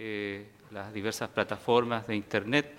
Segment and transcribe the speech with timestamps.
[0.00, 2.72] eh, las diversas plataformas de Internet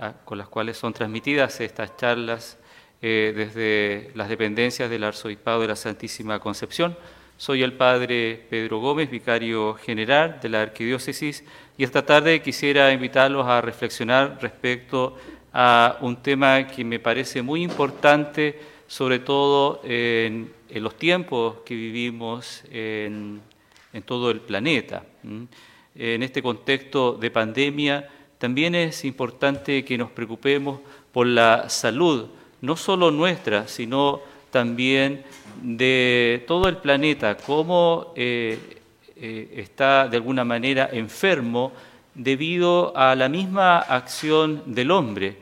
[0.00, 2.58] ah, con las cuales son transmitidas estas charlas
[3.00, 6.94] eh, desde las dependencias del Arzobispado de la Santísima Concepción.
[7.38, 11.42] Soy el Padre Pedro Gómez, vicario general de la Arquidiócesis,
[11.78, 15.16] y esta tarde quisiera invitarlos a reflexionar respecto
[15.54, 22.62] a un tema que me parece muy importante, sobre todo en, los tiempos que vivimos
[22.70, 23.40] en,
[24.04, 25.02] todo el planeta.
[26.00, 28.08] En este contexto de pandemia,
[28.38, 30.78] también es importante que nos preocupemos
[31.10, 32.26] por la salud,
[32.60, 34.20] no solo nuestra, sino
[34.50, 35.24] también
[35.60, 38.78] de todo el planeta, cómo eh,
[39.16, 41.72] eh, está de alguna manera enfermo
[42.14, 45.36] debido a la misma acción del hombre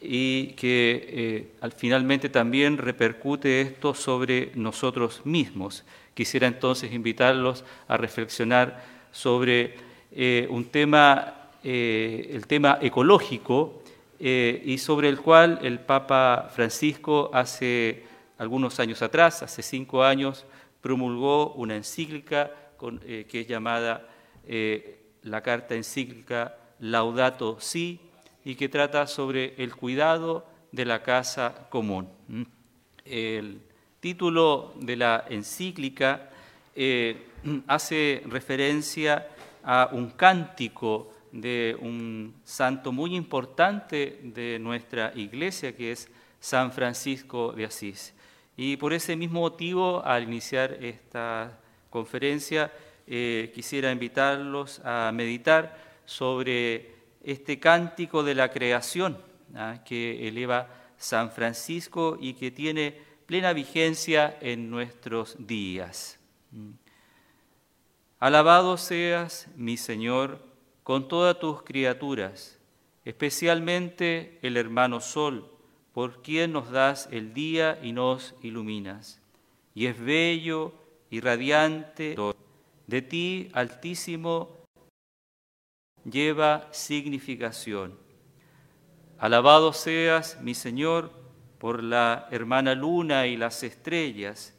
[0.00, 5.84] y que eh, finalmente también repercute esto sobre nosotros mismos.
[6.14, 8.82] Quisiera entonces invitarlos a reflexionar
[9.12, 13.82] sobre un tema, el tema ecológico,
[14.18, 18.04] y sobre el cual el Papa Francisco hace
[18.38, 20.46] algunos años atrás, hace cinco años,
[20.80, 22.52] promulgó una encíclica
[23.04, 24.08] eh, que es llamada
[24.46, 28.00] eh, la carta encíclica Laudato Si
[28.44, 32.08] y que trata sobre el cuidado de la casa común.
[33.04, 33.60] El
[33.98, 36.30] título de la encíclica
[36.76, 37.26] eh,
[37.66, 39.28] hace referencia
[39.62, 46.08] a un cántico de un santo muy importante de nuestra iglesia, que es
[46.40, 48.14] San Francisco de Asís.
[48.56, 51.58] Y por ese mismo motivo, al iniciar esta
[51.90, 52.72] conferencia,
[53.06, 59.18] eh, quisiera invitarlos a meditar sobre este cántico de la creación
[59.54, 59.82] ¿ah?
[59.84, 66.18] que eleva San Francisco y que tiene plena vigencia en nuestros días.
[68.20, 70.40] Alabado seas, mi Señor,
[70.82, 72.58] con todas tus criaturas,
[73.04, 75.48] especialmente el hermano Sol
[75.98, 79.20] por quien nos das el día y nos iluminas.
[79.74, 80.72] Y es bello
[81.10, 82.16] y radiante.
[82.86, 84.56] De ti, Altísimo,
[86.08, 87.98] lleva significación.
[89.18, 91.10] Alabado seas, mi Señor,
[91.58, 94.54] por la hermana luna y las estrellas.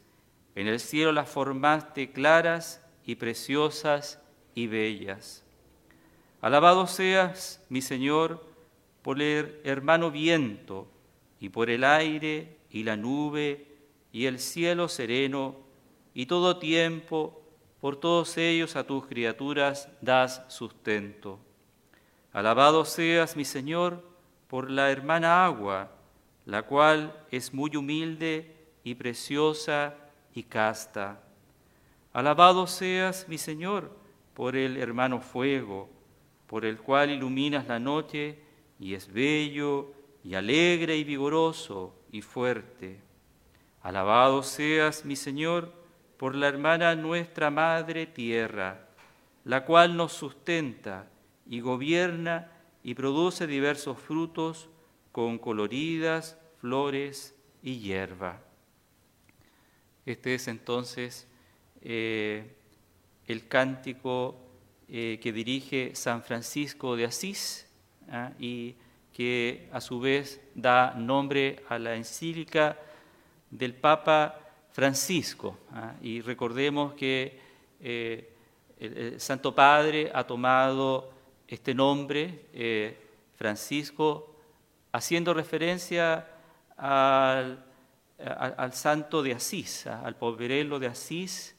[0.54, 4.20] En el cielo las formaste claras y preciosas
[4.54, 5.42] y bellas.
[6.40, 8.40] Alabado seas, mi Señor,
[9.02, 10.86] por el hermano viento
[11.40, 13.66] y por el aire y la nube
[14.12, 15.56] y el cielo sereno,
[16.14, 17.42] y todo tiempo,
[17.80, 21.40] por todos ellos a tus criaturas das sustento.
[22.32, 24.04] Alabado seas, mi Señor,
[24.46, 25.90] por la hermana agua,
[26.46, 28.54] la cual es muy humilde
[28.84, 29.96] y preciosa
[30.32, 31.20] y casta.
[32.12, 33.96] Alabado seas, mi Señor,
[34.34, 35.88] por el hermano fuego,
[36.48, 38.38] por el cual iluminas la noche
[38.80, 39.92] y es bello
[40.24, 43.00] y alegre y vigoroso y fuerte.
[43.82, 45.72] Alabado seas, mi Señor,
[46.16, 48.88] por la hermana nuestra Madre Tierra,
[49.44, 51.08] la cual nos sustenta
[51.46, 52.50] y gobierna
[52.82, 54.68] y produce diversos frutos
[55.12, 58.42] con coloridas flores y hierba.
[60.04, 61.29] Este es entonces
[61.82, 62.44] eh,
[63.26, 64.36] el cántico
[64.88, 67.66] eh, que dirige San Francisco de Asís
[68.10, 68.32] ¿ah?
[68.38, 68.74] y
[69.12, 72.76] que a su vez da nombre a la encíclica
[73.50, 74.38] del Papa
[74.72, 75.58] Francisco.
[75.72, 75.94] ¿ah?
[76.02, 77.38] Y recordemos que
[77.80, 78.32] eh,
[78.78, 81.12] el, Santo Padre ha tomado
[81.48, 82.94] este nombre,
[83.36, 84.36] Francisco,
[84.92, 86.26] haciendo referencia
[86.76, 87.64] al,
[88.18, 90.02] al, santo de Asís, ¿ah?
[90.04, 91.56] al poverelo de Asís,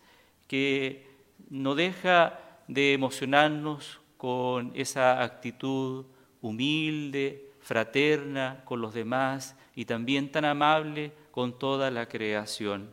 [0.51, 1.07] que
[1.49, 6.03] no deja de emocionarnos con esa actitud
[6.41, 12.89] humilde, fraterna con los demás y también tan amable con toda la creación.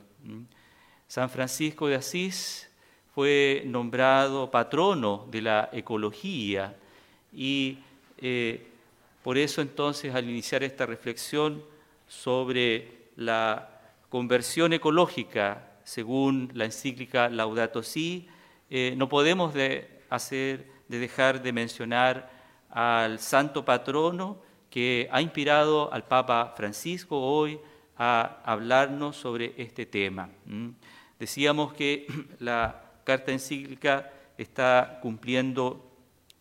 [1.08, 2.70] San Francisco de Asís
[3.12, 6.76] fue nombrado patrono de la ecología
[7.32, 7.78] y
[8.18, 8.68] eh,
[9.24, 11.64] por eso entonces al iniciar esta reflexión
[12.06, 13.68] sobre la
[14.10, 18.28] conversión ecológica según la encíclica Laudato Si,
[18.68, 22.30] eh, no podemos de hacer, de dejar de mencionar
[22.68, 24.36] al santo patrono
[24.68, 27.58] que ha inspirado al Papa Francisco hoy
[27.96, 30.28] a hablarnos sobre este tema.
[31.18, 32.06] Decíamos que
[32.38, 35.90] la carta encíclica está cumpliendo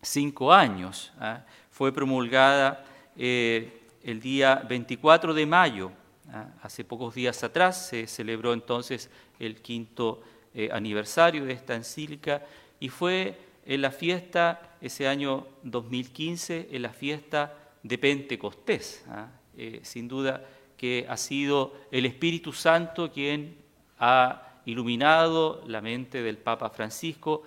[0.02, 1.14] cinco años.
[1.22, 1.46] ¿ah?
[1.72, 2.84] Fue promulgada
[3.16, 5.92] eh, el día 24 de mayo.
[6.32, 6.48] ¿Ah?
[6.62, 9.10] Hace pocos días atrás se celebró entonces
[9.40, 10.22] el quinto
[10.54, 12.44] eh, aniversario de esta encíclica
[12.80, 17.54] y fue en la fiesta, ese año 2015, en la fiesta
[17.84, 19.04] de Pentecostés.
[19.10, 19.28] ¿ah?
[19.58, 20.44] Eh, sin duda
[20.78, 23.58] que ha sido el Espíritu Santo quien
[24.00, 27.44] ha iluminado la mente del Papa Francisco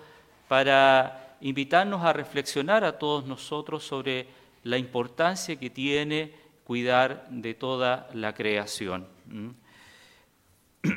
[0.47, 4.27] para invitarnos a reflexionar a todos nosotros sobre
[4.63, 6.33] la importancia que tiene
[6.71, 9.05] cuidar de toda la creación.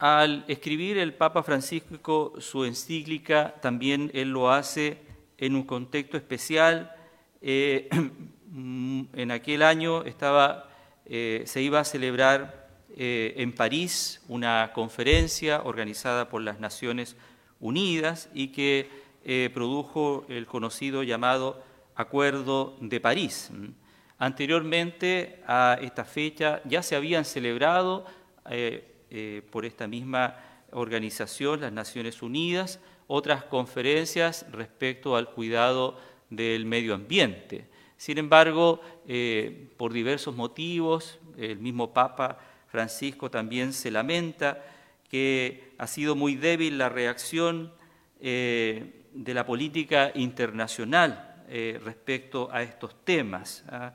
[0.00, 4.98] Al escribir el Papa Francisco su encíclica, también él lo hace
[5.36, 6.92] en un contexto especial.
[7.40, 7.88] Eh,
[8.52, 10.68] en aquel año estaba,
[11.06, 17.16] eh, se iba a celebrar eh, en París una conferencia organizada por las Naciones
[17.60, 18.90] Unidas y que
[19.54, 21.62] produjo el conocido llamado
[21.98, 23.50] Acuerdo de París.
[24.18, 28.06] Anteriormente a esta fecha ya se habían celebrado
[28.48, 30.36] eh, por esta misma
[30.70, 32.78] organización, las Naciones Unidas,
[33.08, 35.98] otras conferencias respecto al cuidado
[36.30, 37.66] del medio ambiente.
[37.96, 44.64] Sin embargo, eh, por diversos motivos, el mismo Papa Francisco también se lamenta
[45.10, 47.72] que ha sido muy débil la reacción
[48.20, 51.27] eh, de la política internacional
[51.82, 53.94] respecto a estos temas, ¿ah?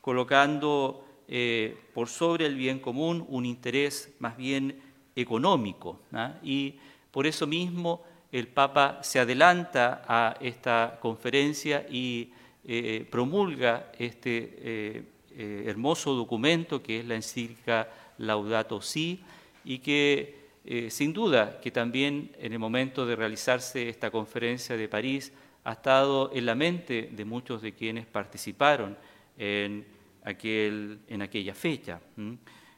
[0.00, 4.78] colocando eh, por sobre el bien común un interés más bien
[5.16, 6.00] económico.
[6.12, 6.34] ¿ah?
[6.42, 6.74] Y
[7.10, 12.30] por eso mismo el Papa se adelanta a esta conferencia y
[12.66, 17.88] eh, promulga este eh, hermoso documento que es la encíclica
[18.18, 19.20] Laudato Si
[19.64, 20.42] y que
[20.90, 25.32] sin duda que también en el momento de realizarse esta conferencia de París
[25.64, 28.96] ha estado en la mente de muchos de quienes participaron
[29.38, 29.84] en
[30.24, 32.00] aquel, en aquella fecha.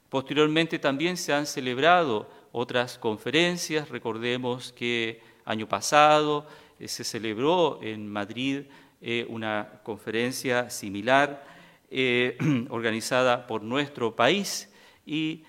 [0.08, 6.46] Posteriormente también se han celebrado otras conferencias, recordemos que año pasado
[6.78, 8.62] eh, se celebró en Madrid
[9.00, 11.44] eh, una conferencia similar
[11.90, 12.38] eh,
[12.70, 14.70] organizada por nuestro país
[15.06, 15.42] y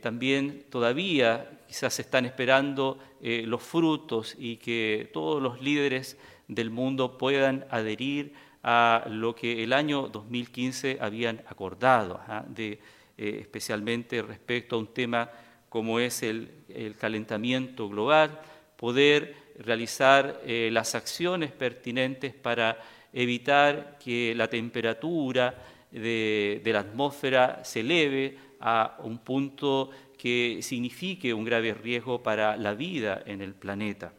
[0.00, 6.16] también todavía quizás se están esperando los frutos y que todos los líderes
[6.48, 12.78] del mundo puedan adherir a lo que el año 2015 habían acordado, de,
[13.18, 15.30] eh, especialmente respecto a un tema
[15.68, 16.50] como es el,
[16.98, 18.38] calentamiento global,
[18.76, 22.78] poder realizar eh, las acciones pertinentes para
[23.12, 25.54] evitar que la temperatura
[25.90, 32.74] de, la atmósfera se eleve a un punto que signifique un grave riesgo para la
[32.74, 34.12] vida en el planeta.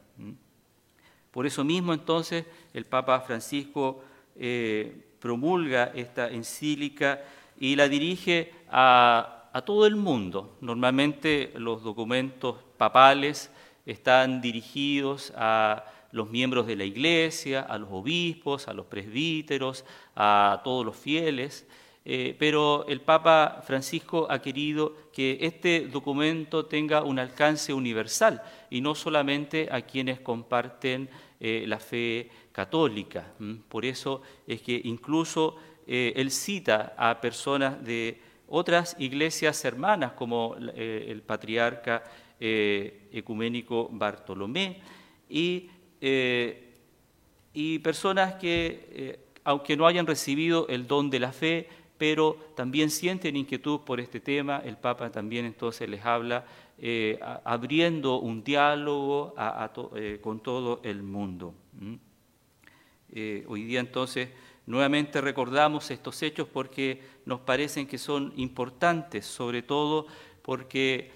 [1.34, 4.04] Por eso mismo entonces el Papa Francisco
[4.36, 7.24] eh, promulga esta encíclica
[7.58, 10.56] y la dirige a, todo el mundo.
[10.60, 13.50] Normalmente los documentos papales
[13.84, 19.84] están dirigidos a los miembros de la Iglesia, a los obispos, a los presbíteros,
[20.14, 21.66] a todos los fieles,
[22.06, 28.82] eh, pero el Papa Francisco ha querido que este documento tenga un alcance universal y
[28.82, 31.08] no solamente a quienes comparten
[31.40, 33.32] eh, la fe católica.
[33.68, 40.56] Por eso es que incluso eh, él cita a personas de otras iglesias hermanas, como
[40.74, 42.04] eh, el patriarca
[42.40, 44.80] ecuménico Bartolomé,
[45.30, 45.70] y,
[47.54, 53.36] y personas que, aunque no hayan recibido el don de la fe, pero también sienten
[53.36, 56.44] inquietud por este tema, el Papa también entonces les habla
[56.86, 59.34] eh, abriendo un diálogo
[59.96, 61.54] eh, con todo el mundo.
[63.10, 64.28] Eh, hoy día entonces
[64.66, 70.08] nuevamente recordamos estos hechos porque nos parecen que son importantes, sobre todo
[70.42, 71.10] porque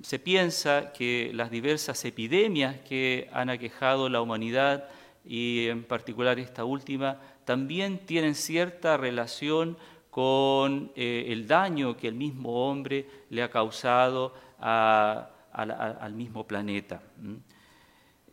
[0.00, 4.88] se piensa que las diversas epidemias que han aquejado la humanidad
[5.26, 9.76] y en particular esta última, también tienen cierta relación
[10.10, 17.02] con el daño que el mismo hombre le ha causado al mismo planeta.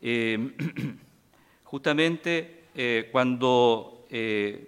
[0.01, 0.55] Eh,
[1.63, 4.67] justamente eh, cuando eh,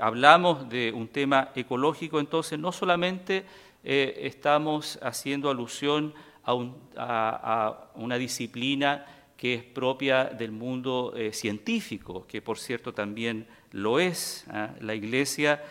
[0.00, 3.44] hablamos de un tema ecológico, entonces no solamente
[3.82, 6.12] estamos haciendo alusión
[6.44, 14.46] a, una disciplina que es propia del mundo científico, que por cierto también lo es.
[14.50, 14.74] ¿ah?
[14.80, 15.62] La Iglesia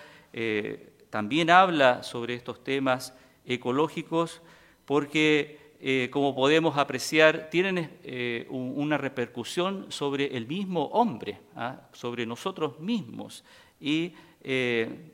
[1.09, 3.13] también habla sobre estos temas
[3.45, 4.41] ecológicos
[4.87, 11.81] porque, eh, como podemos apreciar, tienen eh, una repercusión sobre el mismo hombre, ¿ah?
[11.91, 13.43] sobre nosotros mismos,
[13.79, 15.11] y, eh,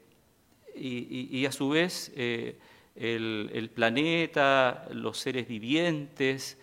[0.75, 6.57] y, a su vez el, planeta, los seres vivientes,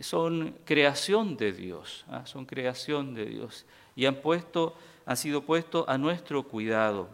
[0.00, 2.24] son creación de Dios, ¿ah?
[2.26, 7.08] son creación de Dios y han, puesto, han sido puestos a nuestro cuidado.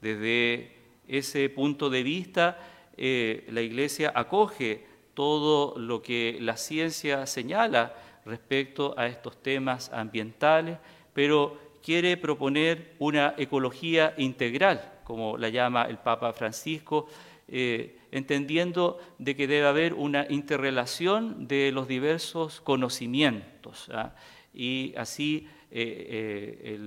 [0.00, 0.76] Desde
[1.08, 2.58] ese punto de vista,
[2.96, 7.94] la Iglesia acoge todo lo que la ciencia señala
[8.26, 10.78] respecto a estos temas ambientales,
[11.14, 17.06] pero quiere proponer una ecología integral, como la llama el Papa Francisco,
[17.48, 23.88] eh, entendiendo de que debe haber una interrelación de los diversos conocimientos.
[23.94, 24.16] ¿ah?
[24.52, 26.78] Y así eh, eh,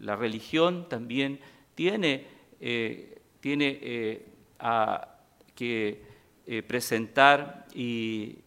[0.00, 1.38] la religión también
[1.74, 2.26] tiene,
[3.40, 4.22] tiene
[5.54, 6.02] que
[6.66, 8.38] presentar y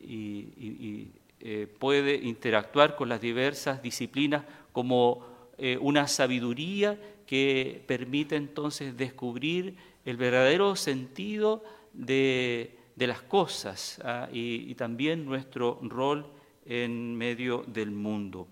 [1.47, 5.23] eh, puede interactuar con las diversas disciplinas como
[5.59, 9.75] eh, una sabiduría que permite entonces descubrir
[10.05, 11.63] el verdadero sentido
[11.93, 14.27] de, las cosas ¿ah?
[14.33, 16.25] y, también nuestro rol
[16.65, 18.47] en medio del mundo.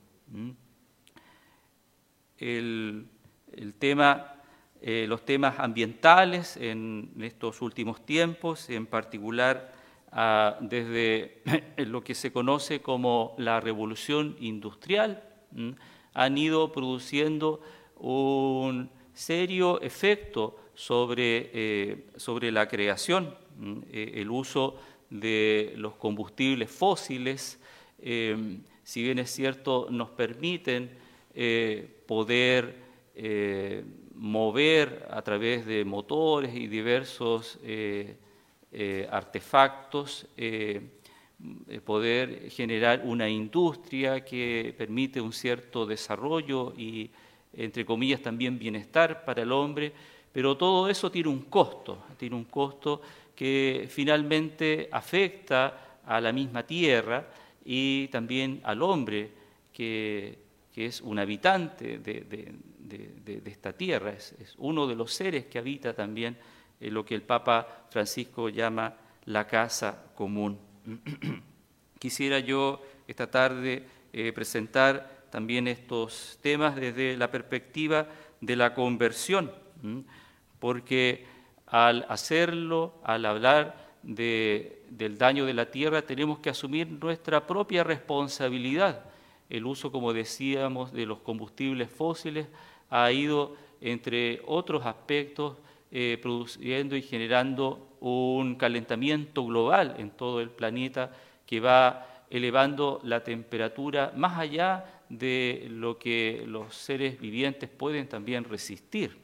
[2.44, 3.08] El,
[3.80, 4.36] tema,
[4.82, 9.72] eh, los temas ambientales en estos últimos tiempos, en particular
[10.60, 11.42] desde
[11.78, 15.24] lo que se conoce como la revolución industrial,
[16.14, 17.62] han ido produciendo
[17.96, 23.36] un serio efecto sobre, eh, sobre la creación,
[23.90, 24.76] eh, el uso
[25.10, 27.60] de los combustibles fósiles,
[28.84, 30.92] si bien es cierto, nos permiten
[32.14, 32.84] poder
[34.16, 37.60] mover a través de motores y diversos
[38.76, 40.82] eh, artefactos, eh,
[41.68, 47.12] eh, poder generar una industria que permite un cierto desarrollo y,
[47.54, 49.94] entre comillas, también bienestar para el hombre,
[50.32, 53.00] pero todo eso tiene un costo, tiene un costo
[53.36, 57.28] que finalmente afecta a la misma tierra
[57.64, 59.30] y también al hombre,
[59.72, 60.40] que,
[60.76, 66.38] es un habitante de, esta tierra, es, uno de los seres que habita también
[66.80, 68.94] eh, lo que el Papa Francisco llama
[69.26, 70.58] la casa común.
[72.00, 78.08] Quisiera yo esta tarde eh, presentar también estos temas desde la perspectiva
[78.42, 79.52] de la conversión,
[80.60, 81.26] porque
[81.68, 89.06] al hacerlo, al hablar del daño de la tierra, tenemos que asumir nuestra propia responsabilidad.
[89.54, 92.48] El uso, como decíamos, de los combustibles fósiles
[92.90, 95.58] ha ido, entre otros aspectos,
[95.92, 101.12] eh, produciendo y generando un calentamiento global en todo el planeta
[101.46, 108.46] que va elevando la temperatura más allá de lo que los seres vivientes pueden también
[108.46, 109.16] resistir.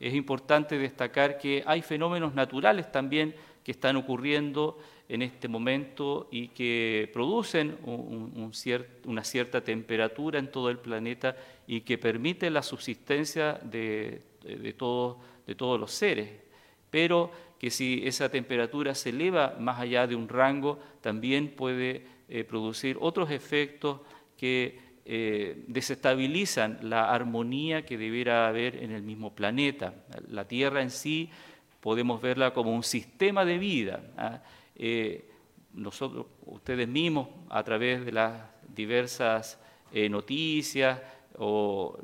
[0.00, 6.48] Es importante destacar que hay fenómenos naturales también que están ocurriendo en este momento y
[6.48, 7.78] que producen
[9.04, 11.36] una cierta temperatura en todo el planeta
[11.66, 14.22] y que permite la subsistencia de,
[14.76, 16.30] todos los seres,
[16.90, 22.44] pero que si esa temperatura se eleva más allá de un rango, también puede eh,
[22.44, 24.00] producir otros efectos
[24.36, 29.94] que eh, desestabilizan la armonía que debiera haber en el mismo planeta.
[30.28, 31.30] La Tierra en sí
[31.80, 34.02] podemos verla como un sistema de vida.
[34.18, 34.42] ¿ah?
[34.78, 35.28] Eh,
[35.74, 38.42] nosotros, ustedes mismos, a través de las
[38.74, 39.58] diversas
[40.10, 41.00] noticias
[41.38, 41.98] o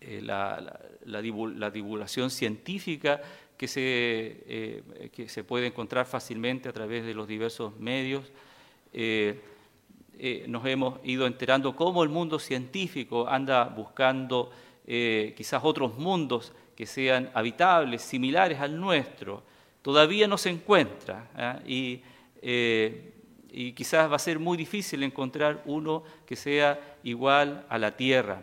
[0.00, 3.20] la, la, divulgación científica
[3.56, 3.82] que se,
[4.46, 8.24] eh, que se puede encontrar fácilmente a través de los diversos medios.
[8.92, 9.40] Eh,
[10.18, 14.50] eh, nos hemos ido enterando cómo el mundo científico anda buscando
[14.86, 19.42] quizás otros mundos que sean habitables, similares al nuestro.
[19.86, 21.60] Todavía no se encuentra ¿ah?
[21.64, 22.00] y,
[22.42, 28.42] y quizás va a ser muy difícil encontrar uno que sea igual a la Tierra.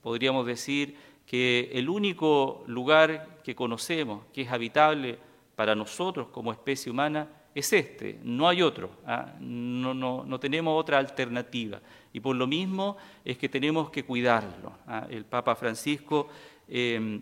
[0.00, 0.94] podríamos decir
[1.26, 5.18] que el único lugar que conocemos que es habitable
[5.56, 9.34] para nosotros como especie humana es este, no hay otro, ¿ah?
[9.40, 11.80] no, no, tenemos otra alternativa.
[12.12, 14.72] Y por lo mismo es que tenemos que cuidarlo.
[14.86, 15.04] ¿ah?
[15.10, 16.28] El Papa Francisco
[16.68, 17.20] eh,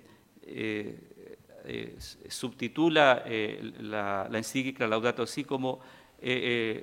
[1.64, 1.97] eh,
[2.28, 5.80] subtitula eh, la, la, encíclica Laudato Si como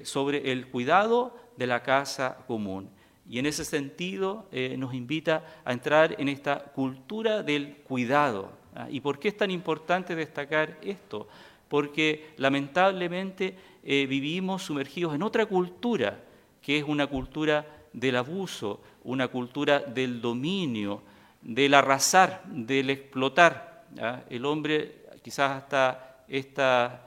[0.04, 2.92] sobre el cuidado de la casa común.
[3.32, 8.52] Y en ese sentido eh, nos invita a entrar en esta cultura del cuidado.
[8.76, 8.88] ¿ah?
[8.90, 11.30] ¿Y por qué es tan importante destacar esto?
[11.70, 16.20] Porque lamentablemente eh, vivimos sumergidos en otra cultura,
[16.62, 21.02] que es una cultura del abuso, una cultura del dominio,
[21.42, 23.71] del arrasar, del explotar.
[24.00, 24.22] ¿Ah?
[24.30, 27.06] El hombre quizás hasta esta,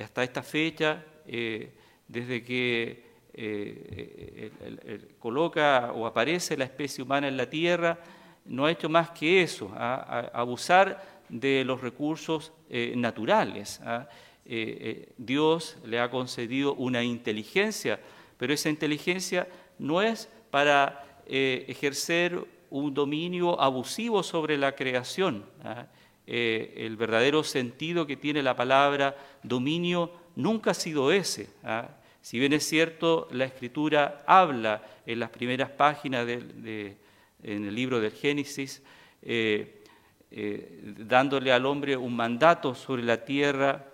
[0.00, 1.72] hasta esta fecha eh,
[2.06, 3.08] desde que
[5.20, 7.96] coloca o aparece la especie humana en la Tierra,
[8.46, 12.52] no ha hecho más que eso, abusar de los recursos
[12.96, 13.80] naturales.
[15.16, 18.00] Dios le ha concedido una inteligencia,
[18.38, 19.46] pero esa inteligencia
[19.78, 25.44] no es para ejercer un dominio abusivo sobre la creación.
[25.64, 25.86] ¿ah?
[26.30, 31.48] Eh, el verdadero sentido que tiene la palabra dominio nunca ha sido ese.
[31.64, 31.88] ¿ah?
[32.20, 36.96] Si bien es cierto, la escritura habla en las primeras páginas de,
[37.42, 38.82] en el libro del Génesis,
[39.22, 39.82] eh,
[40.30, 43.86] eh, dándole al hombre un mandato sobre la tierra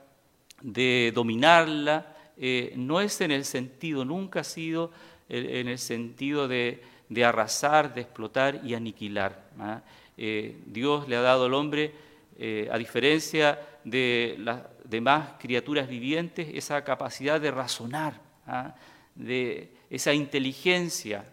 [0.61, 2.17] de dominarla,
[2.75, 4.91] no es en el sentido, nunca ha sido
[5.29, 6.81] en el sentido de
[7.25, 9.45] arrasar, de explotar y aniquilar.
[9.61, 9.83] ¿ah?
[10.17, 11.93] Dios le ha dado al hombre,
[12.37, 18.75] eh, a diferencia de las demás criaturas vivientes, esa capacidad de razonar, ¿ah?
[19.15, 21.25] de esa inteligencia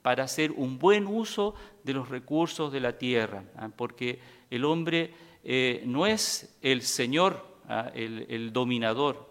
[0.00, 3.68] para hacer un buen uso de los recursos de la tierra, ¿ah?
[3.74, 4.18] porque
[4.50, 5.10] el hombre
[5.44, 7.44] eh, no es el Señor,
[7.94, 9.28] el, el, dominador,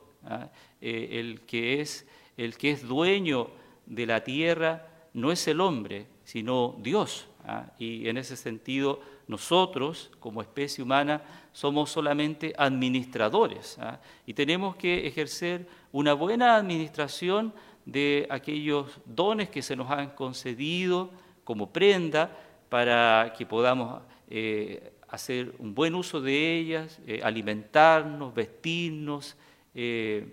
[0.81, 2.05] el, que es,
[2.35, 3.49] el que es dueño
[3.85, 7.27] de la tierra, no es el hombre, sino Dios.
[7.45, 7.71] ¿ah?
[7.79, 13.99] Y en ese sentido, nosotros, como especie humana, somos solamente administradores ¿ah?
[14.25, 17.53] y tenemos que ejercer una buena administración
[17.85, 21.11] de aquellos dones que se nos han concedido
[21.43, 22.35] como prenda
[22.69, 29.37] para que podamos eh, hacer un buen uso de ellas, eh, alimentarnos, vestirnos,
[29.73, 30.27] eh,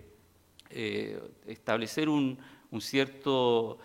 [1.47, 2.37] establecer un,
[2.79, 3.77] cierto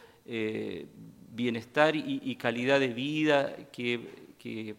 [1.31, 4.75] bienestar y, calidad de vida que,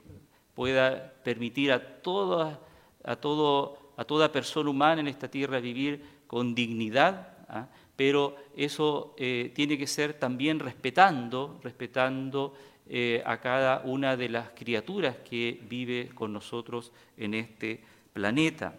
[0.59, 2.59] pueda permitir a toda,
[3.05, 7.69] a, todo, a toda persona humana en esta tierra vivir con dignidad, ¿ah?
[7.95, 12.53] pero eso eh, tiene que ser también respetando, respetando
[12.89, 17.81] eh, a cada una de las criaturas que vive con nosotros en este
[18.11, 18.75] planeta.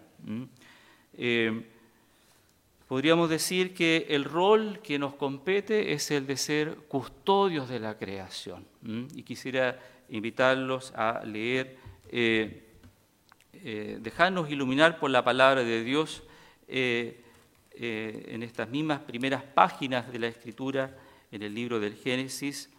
[2.87, 7.97] Podríamos decir que el rol que nos compete es el de ser custodios de la
[7.97, 8.67] creación.
[9.15, 9.79] Y quisiera
[10.11, 11.77] invitarlos a leer,
[12.11, 12.63] eh,
[13.53, 16.23] eh, dejarnos iluminar por la palabra de Dios
[16.67, 17.17] eh,
[17.73, 20.95] en estas mismas primeras páginas de la Escritura,
[21.31, 22.69] en el libro del Génesis,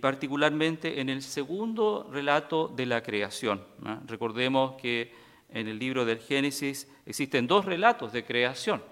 [0.00, 3.64] particularmente en el segundo relato de la creación.
[4.06, 5.12] Recordemos que
[5.52, 8.82] en el libro del Génesis existen dos relatos de creación.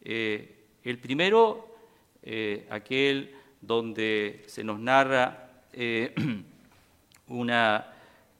[0.00, 1.76] Eh, el primero,
[2.22, 6.14] eh, aquel donde se nos narra eh,
[7.28, 7.93] una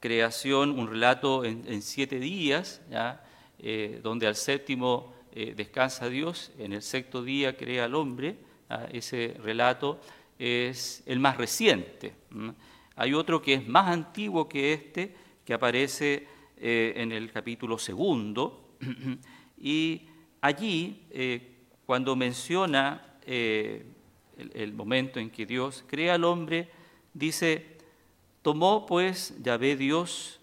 [0.05, 2.83] creación, un relato en, siete días,
[4.03, 8.37] donde al séptimo descansa Dios, en el sexto día crea al hombre.
[8.93, 9.99] Ese relato
[10.39, 12.13] es el más reciente.
[12.97, 16.27] Hay otro que es más antiguo que este, que aparece
[16.59, 18.77] eh, en el capítulo segundo,
[19.59, 20.03] y
[20.43, 23.87] allí, eh, cuando menciona eh,
[24.53, 26.69] el, momento en que Dios crea al hombre,
[27.15, 27.74] dice,
[28.45, 30.39] tomó pues Yahvé Dios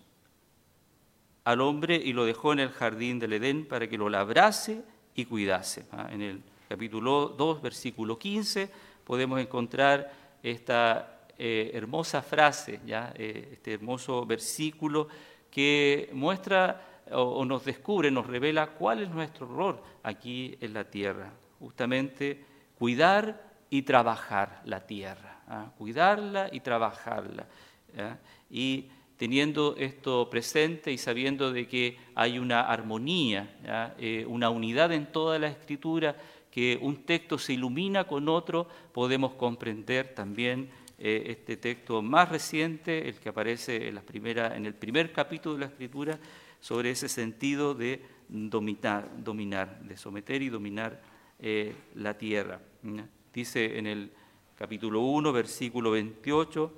[1.43, 4.81] al hombre y lo dejó en el jardín del Edén para que lo labrase
[5.13, 5.85] y cuidase.
[5.91, 6.09] ¿ah?
[6.11, 8.71] En el capítulo 2, versículo 15,
[9.03, 10.11] podemos encontrar
[10.41, 13.13] esta hermosa frase, ¿ya?
[13.15, 15.07] este hermoso versículo
[15.49, 21.31] que muestra o, nos descubre, nos revela cuál es nuestro rol aquí en la tierra.
[21.59, 22.43] Justamente
[22.77, 25.71] cuidar y trabajar la tierra, ¿ah?
[25.77, 27.45] cuidarla y trabajarla.
[28.49, 28.85] Y
[29.17, 35.37] teniendo esto presente y sabiendo de que hay una armonía, eh, una unidad en toda
[35.39, 36.15] la escritura,
[36.49, 43.07] que un texto se ilumina con otro, podemos comprender también eh, este texto más reciente,
[43.07, 46.19] el que aparece en, en el primer capítulo de la Escritura,
[46.59, 51.01] sobre ese sentido de dominar, de someter y dominar
[51.39, 52.61] eh, la tierra.
[53.33, 54.11] Dice en el
[54.55, 56.71] capítulo 1, versículo 28,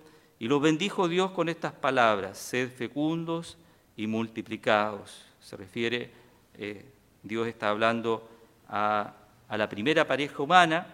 [0.44, 3.58] y los bendijo Dios con estas palabras, sed fecundos
[3.96, 5.24] y multiplicados.
[5.40, 6.12] Se refiere,
[6.56, 6.84] eh,
[7.24, 8.30] Dios está hablando
[8.68, 9.14] a,
[9.50, 10.86] la primera pareja humana,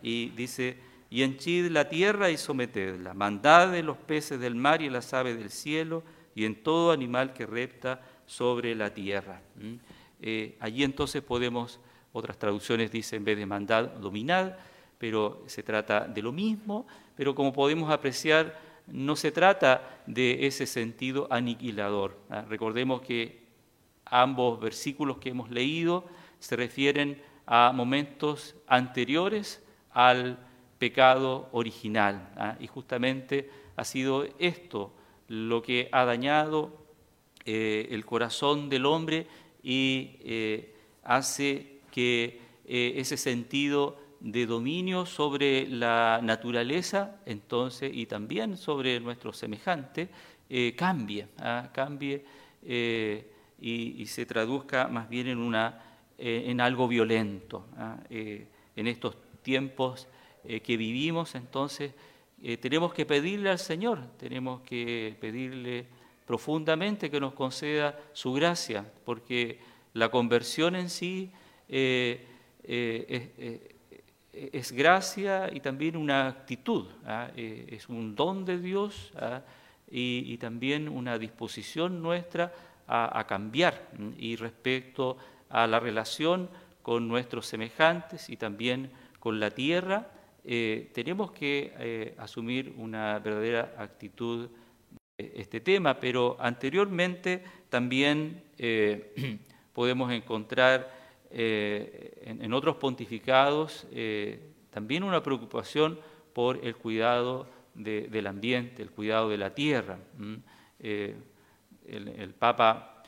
[0.00, 0.76] y dice,
[1.10, 5.36] y henchid la tierra y sometedla, mandad de los peces del mar y las aves
[5.36, 6.04] del cielo
[6.36, 9.40] y en todo animal que repta sobre la tierra.
[9.56, 9.74] ¿Mm?
[10.22, 11.80] Eh, allí entonces podemos,
[12.12, 14.52] otras traducciones dicen en vez de mandad, dominad,
[14.98, 16.86] pero se trata de lo mismo,
[17.16, 22.18] pero como podemos apreciar, no se trata de ese sentido aniquilador.
[22.30, 22.44] ¿ah?
[22.48, 23.46] Recordemos que
[24.04, 26.04] ambos versículos que hemos leído
[26.38, 30.38] se refieren a momentos anteriores al
[30.78, 32.30] pecado original.
[32.36, 32.56] ¿ah?
[32.60, 34.92] Y justamente ha sido esto
[35.28, 36.72] lo que ha dañado
[37.44, 39.26] eh, el corazón del hombre
[39.62, 48.56] y eh, hace que eh, ese sentido de dominio sobre la naturaleza, entonces, y también
[48.56, 50.08] sobre nuestro semejante,
[50.76, 51.68] cambie, ¿ah?
[51.72, 52.24] cambie
[53.60, 55.82] y, se traduzca más bien en, una,
[56.16, 57.66] en algo violento.
[57.76, 57.98] ¿ah?
[58.78, 60.06] en estos tiempos
[60.44, 61.92] eh, que vivimos, entonces
[62.42, 65.86] eh, tenemos que pedirle al Señor, tenemos que pedirle
[66.24, 69.58] profundamente que nos conceda su gracia, porque
[69.94, 71.32] la conversión en sí
[71.68, 72.24] eh,
[74.52, 77.30] es, gracia y también una actitud, ¿ah?
[77.36, 79.42] es un don de Dios ¿ah?
[79.90, 82.52] y, también una disposición nuestra
[82.86, 85.16] a, cambiar y respecto
[85.50, 86.48] a la relación
[86.82, 90.08] con nuestros semejantes y también con la tierra,
[90.44, 94.48] eh, tenemos que eh, asumir una verdadera actitud
[95.18, 99.38] de este tema, pero anteriormente también eh,
[99.74, 100.97] podemos encontrar
[101.30, 103.86] en, otros pontificados
[104.70, 105.98] también una preocupación
[106.32, 109.98] por el cuidado del ambiente, el cuidado de la tierra.
[110.78, 113.02] El, Papa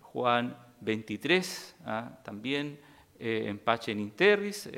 [0.00, 1.42] Juan XXIII
[1.84, 2.18] ¿ah?
[2.24, 2.78] también
[3.18, 4.68] en Pacem in Terris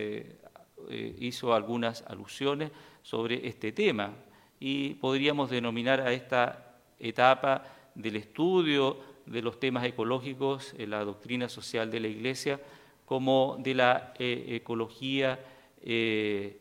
[0.90, 2.70] eh, hizo algunas alusiones
[3.02, 4.14] sobre este tema
[4.58, 8.96] y podríamos denominar a esta etapa del estudio
[9.30, 12.60] de los temas ecológicos en la doctrina social de la Iglesia
[13.04, 15.38] como de la eh, ecología
[15.82, 16.58] eh,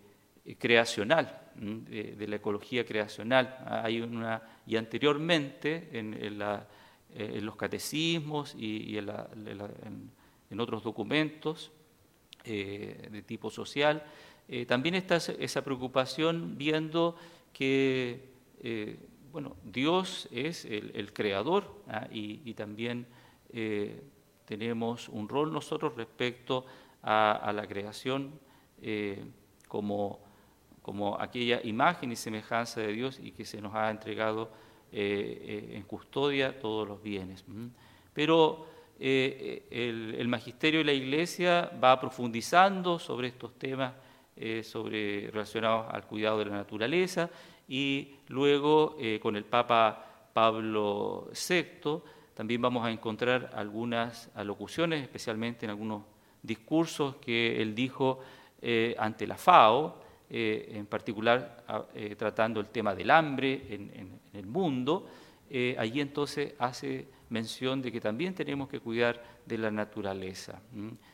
[0.57, 3.57] creacional, de, la ecología creacional.
[3.65, 6.39] Hay una, y anteriormente en,
[7.45, 11.71] los catecismos y, en otros documentos
[12.49, 14.03] eh, de tipo social.
[14.47, 17.17] Eh, también está esa preocupación viendo
[17.51, 18.29] que
[18.63, 18.97] eh,
[19.31, 22.07] bueno, Dios es el, creador ¿ah?
[22.11, 23.07] y, también
[24.45, 26.65] tenemos un rol nosotros respecto
[27.03, 28.39] a, la creación
[29.67, 30.19] como,
[30.81, 34.51] como aquella imagen y semejanza de Dios y que se nos ha entregado
[34.91, 37.45] en custodia todos los bienes.
[38.13, 38.67] Pero
[38.99, 43.93] eh, el, magisterio de la Iglesia va profundizando sobre estos temas
[44.35, 47.29] eh, sobre, relacionados al cuidado de la naturaleza
[47.67, 52.01] y luego eh, con el Papa Pablo VI
[52.33, 56.03] también vamos a encontrar algunas alocuciones, especialmente en algunos
[56.41, 58.19] discursos que él dijo
[58.97, 61.63] ante la FAO, en particular
[62.17, 65.07] tratando el tema del hambre en el mundo.
[65.77, 70.61] allí entonces hace mención de que también tenemos que cuidar de la naturaleza.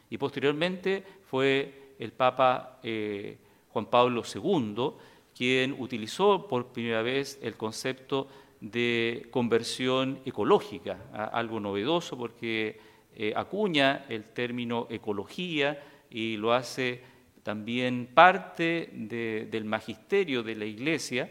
[0.10, 3.38] Y posteriormente fue el Papa eh,
[3.70, 4.92] Juan Pablo II
[5.36, 8.28] quien utilizó por primera vez el concepto
[8.62, 10.98] de conversión ecológica,
[11.34, 12.80] algo novedoso porque
[13.16, 17.02] eh, acuña el término ecología y lo hace
[17.44, 21.30] también parte del magisterio de la Iglesia.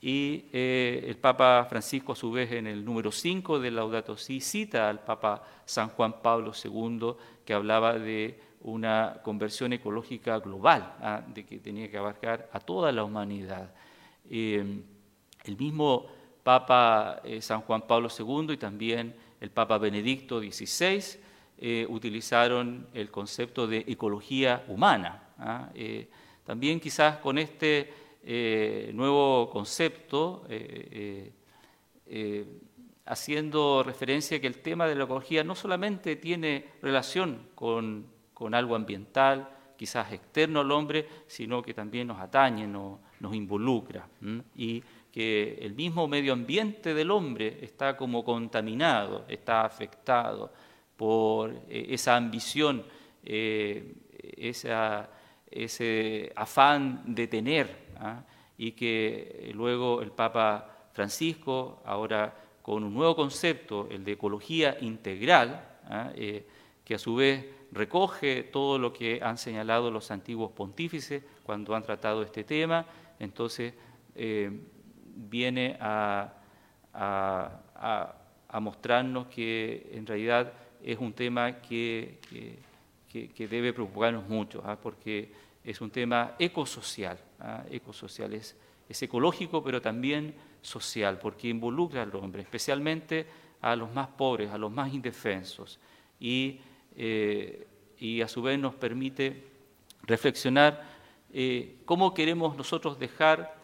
[0.00, 4.40] Y eh, el Papa Francisco, a su vez, en el número 5 del Laudato Si,
[4.40, 7.12] cita al Papa San Juan Pablo II,
[7.44, 11.22] que hablaba de una conversión ecológica global, ¿ah?
[11.26, 13.72] de que tenía que abarcar a toda la humanidad.
[14.28, 14.82] Eh,
[15.44, 16.06] el mismo
[16.42, 21.28] Papa eh, San Juan Pablo II y también el Papa Benedicto XVI
[21.88, 25.24] utilizaron el concepto de ecología humana.
[25.38, 25.68] ¿ah?
[26.46, 27.92] también quizás con este
[28.22, 31.32] eh, nuevo concepto, eh,
[32.06, 32.44] eh,
[33.06, 38.04] haciendo referencia a que el tema de la ecología no solamente tiene relación con,
[38.54, 44.06] algo ambiental, quizás externo al hombre, sino que también nos atañe, nos, nos involucra.
[44.54, 50.52] Y que el mismo medio ambiente del hombre está como contaminado, está afectado
[50.96, 52.84] por esa ambición,
[55.50, 58.22] ese afán de tener, ¿ah?
[58.58, 64.76] y que eh, luego el Papa Francisco, ahora con un nuevo concepto, el de ecología
[64.80, 66.12] integral, ¿ah?
[66.14, 66.46] eh,
[66.84, 71.82] que a su vez recoge todo lo que han señalado los antiguos pontífices cuando han
[71.82, 72.86] tratado este tema,
[73.18, 73.74] entonces
[74.14, 74.50] eh,
[75.04, 76.34] viene a,
[78.60, 80.52] mostrarnos que en realidad
[80.82, 82.18] es un tema que,
[83.38, 84.76] debe preocuparnos mucho, ¿ah?
[84.80, 87.64] porque es un tema ecosocial, ¿ah?
[87.70, 88.56] ecosocial es,
[88.88, 93.26] ecológico pero también social, porque involucra al hombre, especialmente
[93.60, 95.78] a los más pobres, a los más indefensos.
[96.18, 96.60] Y,
[96.96, 97.66] eh,
[97.98, 99.44] y a su vez nos permite
[100.02, 100.88] reflexionar
[101.84, 103.54] cómo queremos nosotros dejar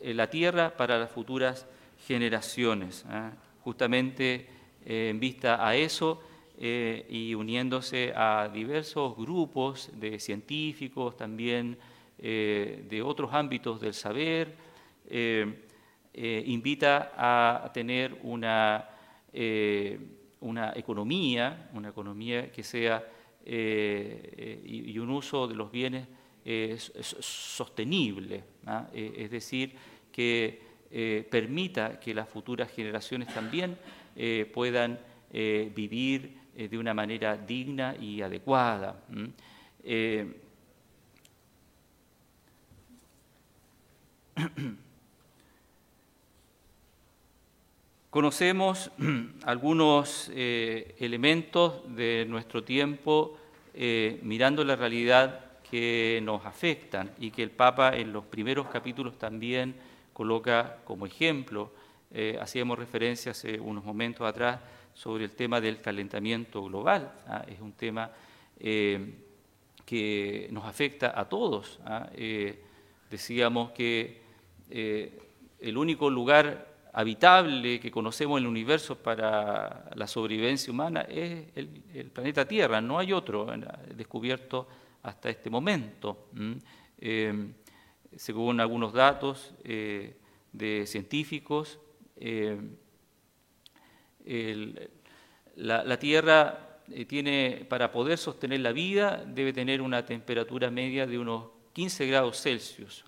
[0.00, 1.66] la tierra para las futuras
[2.06, 3.04] generaciones.
[3.10, 3.32] ¿ah?
[3.60, 4.48] Justamente
[4.86, 6.22] en vista a eso
[6.58, 11.76] y uniéndose a diversos grupos de científicos, también
[12.16, 14.56] de otros ámbitos del saber,
[16.18, 18.88] eh, invita a tener una,
[19.34, 19.98] eh,
[20.46, 23.04] una economía, una economía que sea
[23.44, 26.08] eh, y, un uso de los bienes
[26.90, 28.88] sostenible, ¿ah?
[28.92, 29.74] es decir,
[30.12, 30.60] que
[31.28, 33.76] permita que las futuras generaciones también
[34.54, 34.98] puedan
[35.32, 39.02] vivir de una manera digna y adecuada.
[48.16, 48.90] Conocemos
[49.44, 53.36] algunos eh, elementos de nuestro tiempo
[53.74, 59.18] eh, mirando la realidad que nos afectan y que el Papa en los primeros capítulos
[59.18, 59.74] también
[60.14, 61.74] coloca como ejemplo.
[62.10, 64.60] Eh, hacíamos referencia hace unos momentos atrás
[64.94, 67.12] sobre el tema del calentamiento global.
[67.28, 67.44] ¿ah?
[67.46, 68.10] Es un tema
[68.58, 71.80] que nos afecta a todos.
[71.84, 72.08] ¿ah?
[73.10, 74.22] decíamos que
[74.70, 82.10] el único lugar habitable que conocemos en el universo para la sobrevivencia humana es el,
[82.10, 83.52] planeta Tierra, no hay otro
[83.94, 84.66] descubierto
[85.02, 86.30] hasta este momento.
[86.96, 87.52] Eh,
[88.16, 90.16] según algunos datos eh,
[90.52, 91.78] de científicos,
[92.16, 92.58] eh,
[95.56, 101.44] la, Tierra tiene, para poder sostener la vida, debe tener una temperatura media de unos
[101.74, 103.04] 15 grados Celsius.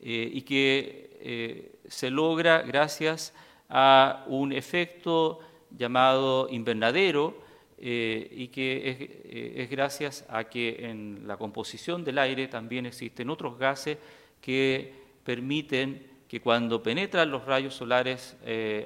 [0.00, 3.32] Eh, y que eh, se logra gracias
[3.68, 7.42] a un efecto llamado invernadero
[7.78, 13.58] eh, y que es, gracias a que en la composición del aire también existen otros
[13.58, 13.98] gases
[14.40, 14.92] que
[15.24, 18.36] permiten que cuando penetran los rayos solares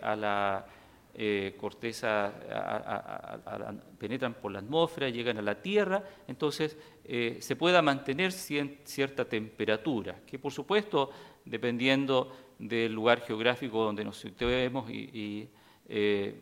[0.02, 0.66] a la
[1.58, 2.32] corteza,
[3.98, 6.76] penetran por la atmósfera, llegan a la Tierra, entonces
[7.12, 11.10] eh, se pueda mantener cierta temperatura, que por supuesto,
[11.44, 15.48] dependiendo del lugar geográfico donde nos situemos, y,
[15.88, 16.40] eh,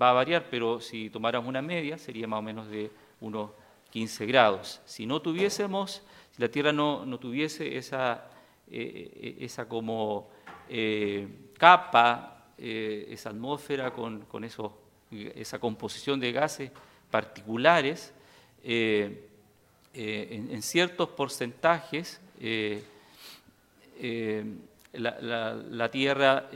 [0.00, 2.90] va a variar, pero si tomáramos una media sería más o menos de
[3.20, 3.50] unos
[3.90, 4.80] 15 grados.
[4.84, 8.30] Si no tuviésemos, si la Tierra no, tuviese esa,
[8.70, 10.30] eh, esa como
[11.58, 16.70] capa, esa atmósfera con, con esa composición de gases
[17.10, 18.12] particulares,
[19.98, 22.82] eh, en, ciertos porcentajes eh,
[23.98, 24.44] eh,
[24.92, 26.50] la, Tierra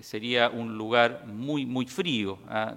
[0.00, 2.74] sería un lugar muy, muy frío, ¿ah?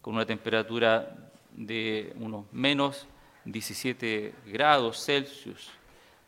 [0.00, 3.06] con una temperatura de unos menos
[3.44, 5.70] 17 grados Celsius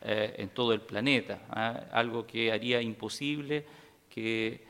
[0.03, 1.85] en todo el planeta, ¿ah?
[1.93, 3.65] algo que haría imposible
[4.11, 4.63] que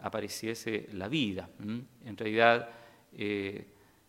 [0.00, 1.48] apareciese la vida.
[2.04, 2.68] En realidad,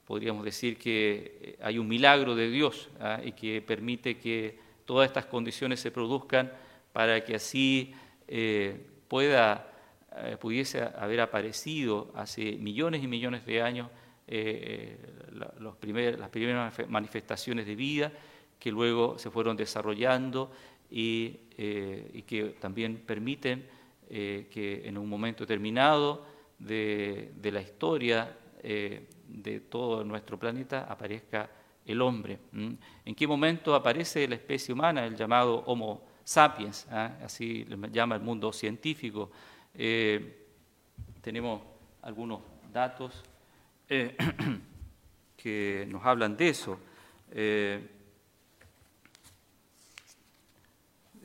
[0.09, 3.21] podríamos decir que eh, hay un milagro de Dios ¿ah?
[3.23, 6.51] y que permite que todas estas condiciones se produzcan
[6.91, 7.93] para que así
[8.27, 9.71] eh, pueda,
[10.17, 13.87] eh, pudiese haber aparecido hace millones y millones de años
[14.27, 18.11] las primeras manifestaciones de vida
[18.59, 20.51] que luego se fueron desarrollando
[20.89, 21.33] y,
[22.27, 23.65] que también permiten
[24.09, 26.25] que en un momento determinado
[26.57, 31.49] de, de la historia de todo nuestro planeta aparezca
[31.85, 32.39] el hombre.
[32.53, 36.87] ¿En qué momento aparece la especie humana, el llamado Homo sapiens?
[36.91, 37.17] ¿ah?
[37.23, 39.31] Así le llama el mundo científico.
[39.73, 40.45] Eh,
[41.21, 41.61] tenemos
[42.01, 42.41] algunos
[42.71, 43.23] datos
[43.87, 44.15] eh,
[45.37, 46.79] que nos hablan de eso.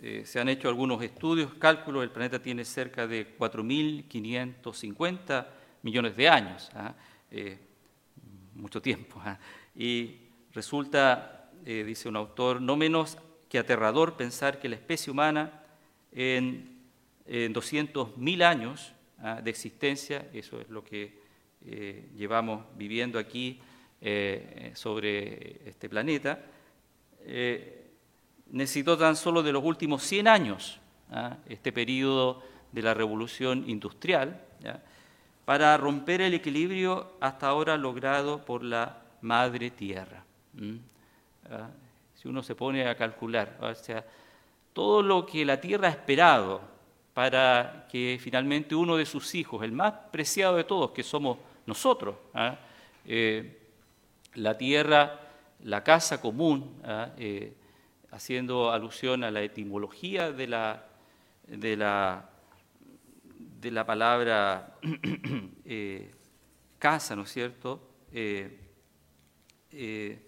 [0.07, 5.47] Eh, se han hecho algunos estudios, cálculos, el planeta tiene cerca de 4.550
[5.83, 6.69] millones de años.
[6.75, 6.95] ¿ah?
[8.55, 9.21] mucho tiempo.
[9.25, 9.39] ¿ah?
[9.75, 10.17] Y
[10.53, 15.63] resulta, eh, dice un autor, no menos que aterrador pensar que la especie humana
[16.13, 16.73] en,
[17.27, 19.41] 200.000 años ¿ah?
[19.41, 21.19] de existencia, eso es lo que
[21.65, 23.59] eh, llevamos viviendo aquí
[24.03, 26.45] eh, sobre este planeta,
[28.51, 30.81] necesitó tan solo de los últimos 100 años,
[31.11, 31.37] ¿ah?
[31.49, 34.41] este periodo de la revolución industrial,
[35.45, 40.25] para romper el equilibrio hasta ahora logrado por la madre tierra.
[41.51, 41.69] ¿Ah?
[42.15, 44.05] Si uno se pone a calcular, o sea,
[44.73, 46.61] todo lo que la tierra ha esperado
[47.13, 52.17] para que finalmente uno de sus hijos, el más preciado de todos, que somos nosotros,
[52.35, 52.57] ¿ah?
[53.07, 53.61] eh,
[54.35, 55.21] la tierra,
[55.63, 56.81] la casa común,
[57.19, 57.53] eh,
[58.15, 60.87] haciendo alusión a la etimología de la,
[61.49, 62.31] de la,
[63.61, 64.79] de la palabra
[65.65, 66.13] eh,
[66.79, 67.81] casa, ¿no es cierto?
[68.13, 68.61] Eh,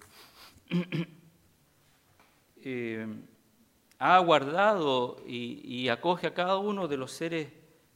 [4.00, 7.52] ha guardado y, acoge a cada uno de los seres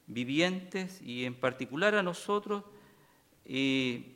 [0.07, 2.63] vivientes y en particular a nosotros,
[3.43, 4.15] eh,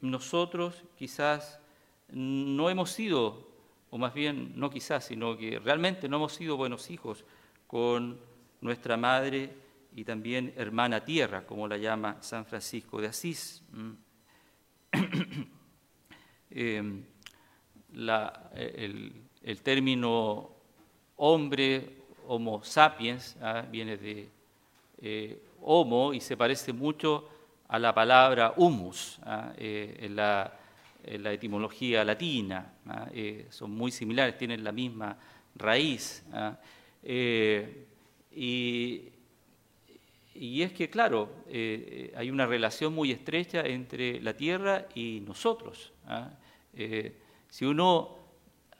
[0.00, 1.60] nosotros quizás
[2.08, 3.47] no hemos sido,
[3.90, 7.24] o más bien no quizás, sino que realmente no hemos sido buenos hijos
[7.66, 8.18] con
[8.60, 9.50] nuestra madre
[9.94, 13.62] y también hermana tierra, como la llama San Francisco de Asís.
[16.50, 16.82] Eh,
[18.54, 20.50] el, el término
[21.16, 23.64] hombre, homo sapiens, ¿ah?
[23.70, 24.28] viene de
[25.00, 27.28] eh, homo y se parece mucho
[27.68, 29.52] a la palabra humus ¿ah?
[29.56, 30.52] eh, en, la,
[31.04, 32.74] etimología latina.
[32.86, 33.08] ¿ah?
[33.12, 35.18] Eh, son muy similares, tienen la misma
[35.54, 36.24] raíz.
[38.30, 39.08] Y,
[40.34, 45.92] y, es que, claro, hay una relación muy estrecha entre la tierra y nosotros.
[47.48, 48.18] si uno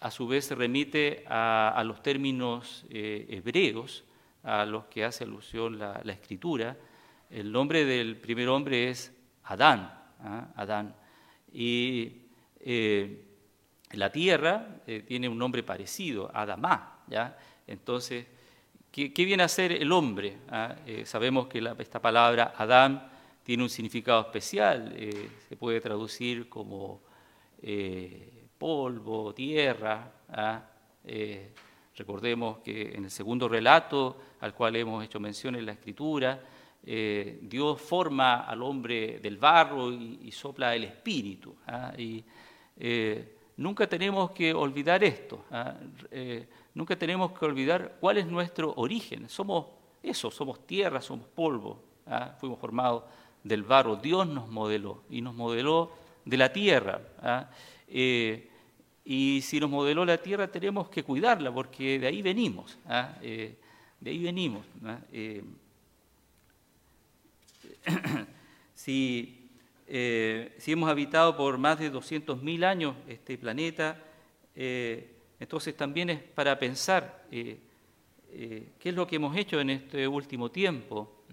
[0.01, 4.05] a su vez se remite a, los términos eh, hebreos
[4.45, 6.77] a los que hace alusión la, escritura.
[7.31, 9.13] El nombre del primer hombre es
[9.45, 9.93] Adán.
[10.21, 10.49] ¿ah?
[10.55, 10.95] Adán.
[11.53, 12.13] Y
[12.61, 13.25] eh,
[13.93, 17.05] la tierra eh, tiene un nombre parecido, Adamá.
[17.09, 17.39] ¿ya?
[17.67, 18.27] Entonces,
[18.91, 20.39] ¿qué, viene a ser el hombre?
[20.49, 20.77] ¿Ah?
[21.05, 23.11] sabemos que esta palabra Adán
[23.43, 24.95] tiene un significado especial,
[25.49, 27.01] se puede traducir como
[28.59, 30.13] polvo, tierra.
[30.31, 30.63] ¿ah?
[31.05, 31.53] Eh,
[31.97, 36.41] recordemos que en el segundo relato al cual hemos hecho mención en la Escritura,
[36.85, 41.57] eh, Dios forma al hombre del barro y, sopla el espíritu.
[41.67, 41.93] ¿ah?
[41.97, 42.25] Y
[42.77, 45.75] eh, nunca tenemos que olvidar esto, ¿ah?
[46.75, 49.29] nunca tenemos que olvidar cuál es nuestro origen.
[49.29, 49.67] Somos
[50.03, 51.83] eso, somos tierra, somos polvo,
[52.39, 53.05] fuimos formados
[53.43, 53.97] del barro.
[53.97, 55.93] Dios nos modeló y nos modeló
[56.25, 57.01] de la tierra.
[57.89, 58.49] Eh,
[59.05, 62.79] y si nos modeló la tierra, tenemos que cuidarla, porque de ahí venimos.
[62.87, 63.15] ¿ah?
[63.23, 63.57] Eh,
[64.01, 64.67] de ahí venimos.
[69.91, 73.99] Eh, si, hemos habitado por más de 200.000 años este planeta,
[74.55, 77.59] entonces también es para pensar qué
[78.85, 81.25] es lo que hemos hecho en este último tiempo,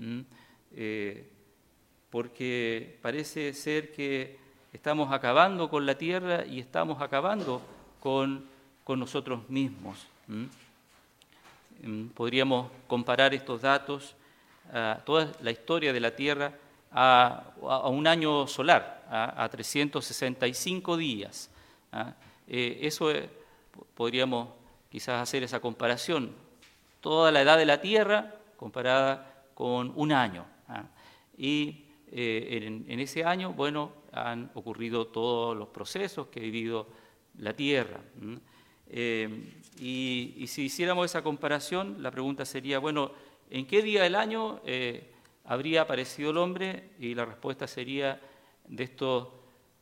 [2.10, 4.38] porque parece ser que
[4.75, 7.62] estamos acabando con la tierra y estamos acabando
[7.99, 8.45] con,
[8.88, 10.05] nosotros mismos.
[10.27, 14.15] Mm, podríamos comparar estos datos,
[15.06, 16.51] toda la historia de la Tierra,
[16.95, 21.49] a, un año solar, a, 365 días.
[21.91, 22.13] ¿ah?
[22.47, 23.30] Eh, eso eh,
[23.93, 24.49] podríamos
[24.89, 26.32] quizás hacer esa comparación.
[27.01, 30.45] Toda la edad de la Tierra comparada con un año.
[30.69, 30.86] ¿ah?
[31.38, 36.88] Y eh, en, ese año, bueno, han ocurrido todos los procesos que ha vivido
[37.39, 37.99] la Tierra.
[39.78, 43.12] Y, si hiciéramos esa comparación, la pregunta sería, bueno,
[43.49, 45.12] ¿en qué día del año eh,
[45.43, 46.91] habría aparecido el hombre?
[46.99, 48.19] Y la respuesta sería,
[48.67, 49.29] de estos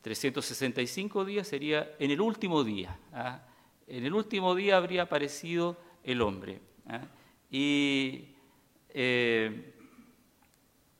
[0.02, 2.98] 365 días, sería en el último día.
[3.12, 3.42] ¿ah?
[3.86, 6.60] En el último día habría aparecido el hombre.
[6.86, 7.02] ¿ah?
[7.50, 8.28] Y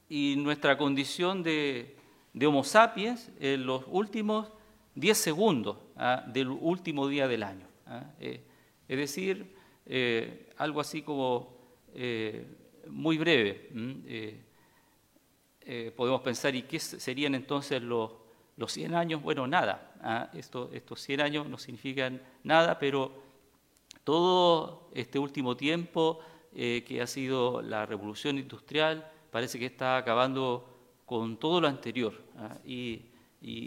[0.08, 1.96] y nuestra condición de,
[2.46, 4.48] Homo sapiens en los últimos
[4.94, 6.24] 10 segundos ¿ah?
[6.26, 7.66] del último día del año.
[8.20, 8.44] Eh,
[8.88, 9.54] es decir,
[9.86, 11.53] eh, algo así como
[11.94, 12.46] eh,
[12.88, 13.70] muy breve.
[15.96, 18.10] podemos pensar, ¿y qué serían entonces los,
[18.56, 19.22] los 100 años?
[19.22, 19.94] Bueno, nada.
[20.02, 20.30] ¿ah?
[20.34, 23.22] estos 100 años no significan nada, pero
[24.04, 26.20] todo este último tiempo
[26.52, 32.14] que ha sido la revolución industrial, parece que está acabando con todo lo anterior.
[32.38, 32.58] ¿ah?
[32.64, 33.10] Y,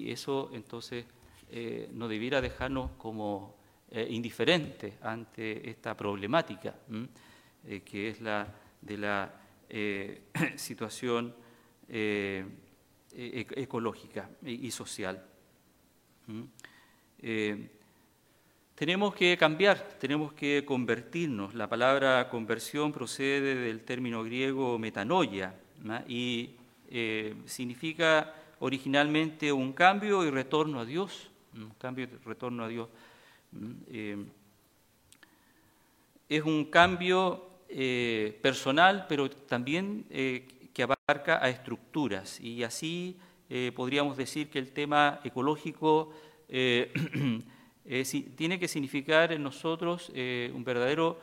[0.09, 1.05] eso entonces
[1.51, 3.57] eh, no debiera dejarnos como
[3.91, 6.73] eh, indiferentes ante esta problemática,
[7.67, 8.47] eh, que es la
[8.81, 9.33] de la
[10.55, 11.35] situación
[11.89, 12.45] e-,
[13.11, 15.23] ecológica y, social.
[18.77, 21.55] Tenemos que cambiar, tenemos que convertirnos.
[21.55, 25.55] La palabra conversión procede del término griego metanoia
[26.07, 26.51] y
[26.87, 31.31] eh, significa originalmente un cambio y retorno a Dios.
[31.79, 32.87] Cambio y retorno a Dios.
[33.87, 34.23] Eh,
[36.29, 43.17] es un cambio eh, personal, pero también que abarca a estructuras y así
[43.75, 46.11] podríamos decir que el tema ecológico
[46.47, 51.19] tiene que significar en nosotros un verdadero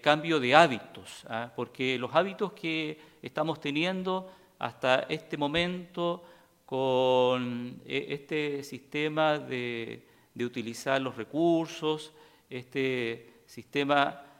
[0.00, 1.52] cambio de hábitos, ¿ah?
[1.54, 6.24] porque los hábitos que estamos teniendo hasta este momento
[6.64, 10.02] con este sistema de,
[10.40, 12.12] utilizar los recursos,
[12.50, 14.33] este sistema eh,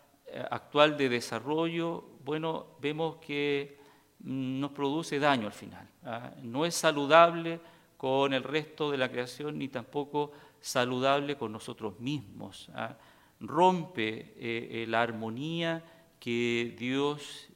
[0.51, 3.79] actual de desarrollo, bueno, vemos que
[4.21, 5.89] nos produce daño al final.
[6.05, 6.33] ¿ah?
[6.43, 7.61] No es saludable
[7.97, 12.71] con el resto de la creación ni tampoco saludable con nosotros mismos.
[12.75, 12.97] ¿ah?
[13.41, 15.85] Rompe eh, eh, la armonía
[16.19, 17.49] que Dios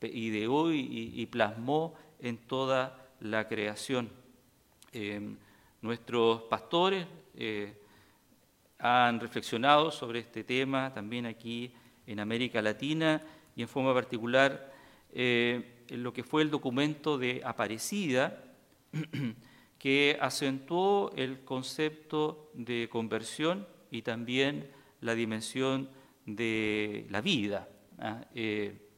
[0.00, 4.08] ideó y, y, plasmó en toda la creación.
[4.92, 5.36] Em,
[5.82, 7.06] nuestros pastores
[8.80, 11.72] han reflexionado sobre este tema también aquí
[12.06, 13.22] en América Latina
[13.54, 14.72] y en forma particular
[15.12, 18.42] eh, en lo que fue el documento de Aparecida,
[19.78, 24.70] que acentuó el concepto de conversión y también
[25.00, 25.90] la dimensión
[26.26, 27.68] de la vida.
[27.98, 28.24] ¿ah?
[28.34, 28.88] Eh,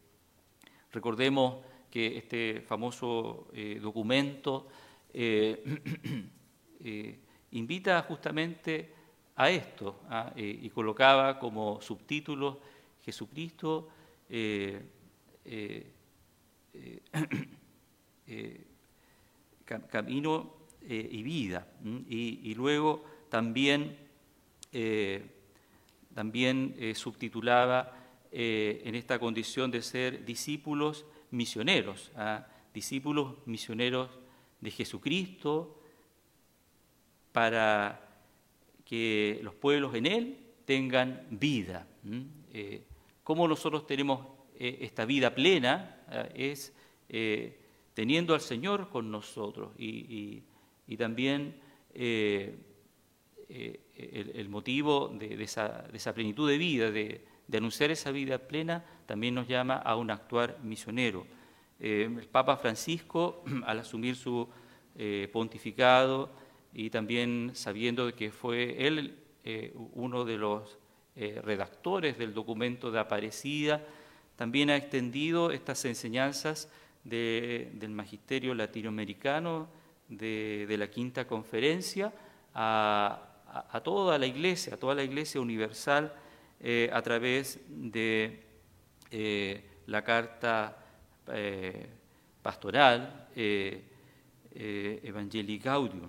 [0.93, 4.69] recordemos que este famoso eh, documento
[7.51, 9.02] invita justamente
[9.37, 10.01] a esto
[10.37, 12.61] eh, y colocaba como subtítulo
[13.05, 13.89] Jesucristo
[14.29, 14.83] eh,
[15.45, 15.93] eh,
[19.91, 20.55] camino
[20.85, 21.67] y vida.
[22.09, 23.97] Y, luego también,
[26.13, 27.97] también subtitulaba
[28.33, 32.11] en esta condición de ser discípulos misioneros,
[32.75, 34.11] discípulos misioneros
[34.61, 35.81] de Jesucristo
[37.33, 38.02] para
[38.93, 40.37] que los pueblos en Él
[40.67, 41.87] tengan vida.
[42.53, 42.83] Eh,
[43.25, 46.05] ¿Cómo nosotros tenemos eh, esta vida plena?
[46.11, 46.75] Eh, es
[47.95, 50.43] teniendo al Señor con nosotros y,
[50.99, 51.55] también
[51.95, 52.59] el,
[54.51, 59.97] motivo de, esa, plenitud de vida, de, anunciar esa vida plena, también nos llama a
[59.97, 61.27] un actuar misionero.
[61.81, 64.47] el Papa Francisco, al asumir su
[65.33, 66.42] pontificado,
[66.75, 70.79] y también sabiendo que fue él eh, uno de los
[71.17, 73.85] eh, redactores del documento de Aparecida,
[74.37, 76.71] también ha extendido estas enseñanzas
[77.05, 79.69] del magisterio latinoamericano
[80.09, 82.13] de, la quinta conferencia
[82.55, 83.29] a,
[83.83, 86.15] toda la iglesia, a toda la iglesia universal
[86.61, 88.45] eh, a través de
[89.87, 90.79] la carta
[92.43, 93.29] pastoral
[94.55, 96.09] Evangelii Gaudium.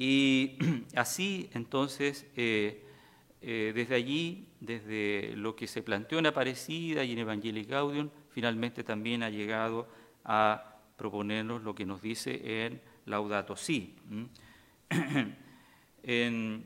[0.00, 0.56] Y
[0.94, 2.84] así, entonces, eh,
[3.42, 8.84] eh, desde allí, desde lo que se planteó en Aparecida y en Evangelii Gaudium, finalmente
[8.84, 9.88] también ha llegado
[10.24, 13.96] a proponernos lo que nos dice en Laudato Si.
[16.04, 16.64] en,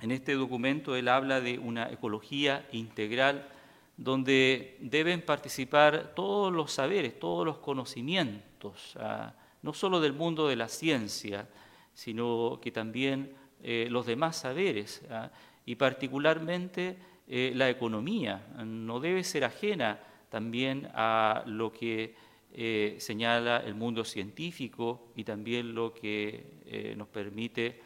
[0.00, 3.48] en este documento él habla de una ecología integral
[3.96, 10.54] donde deben participar todos los saberes, todos los conocimientos, ah, no solo del mundo de
[10.54, 11.48] la ciencia,
[11.94, 13.32] sino que también
[13.62, 15.30] eh, los demás saberes, ¿ah?
[15.64, 16.96] y particularmente
[17.28, 18.44] eh, la economía.
[18.64, 22.14] No debe ser ajena también a lo que
[22.54, 27.80] eh, señala el mundo científico y también lo que nos permite,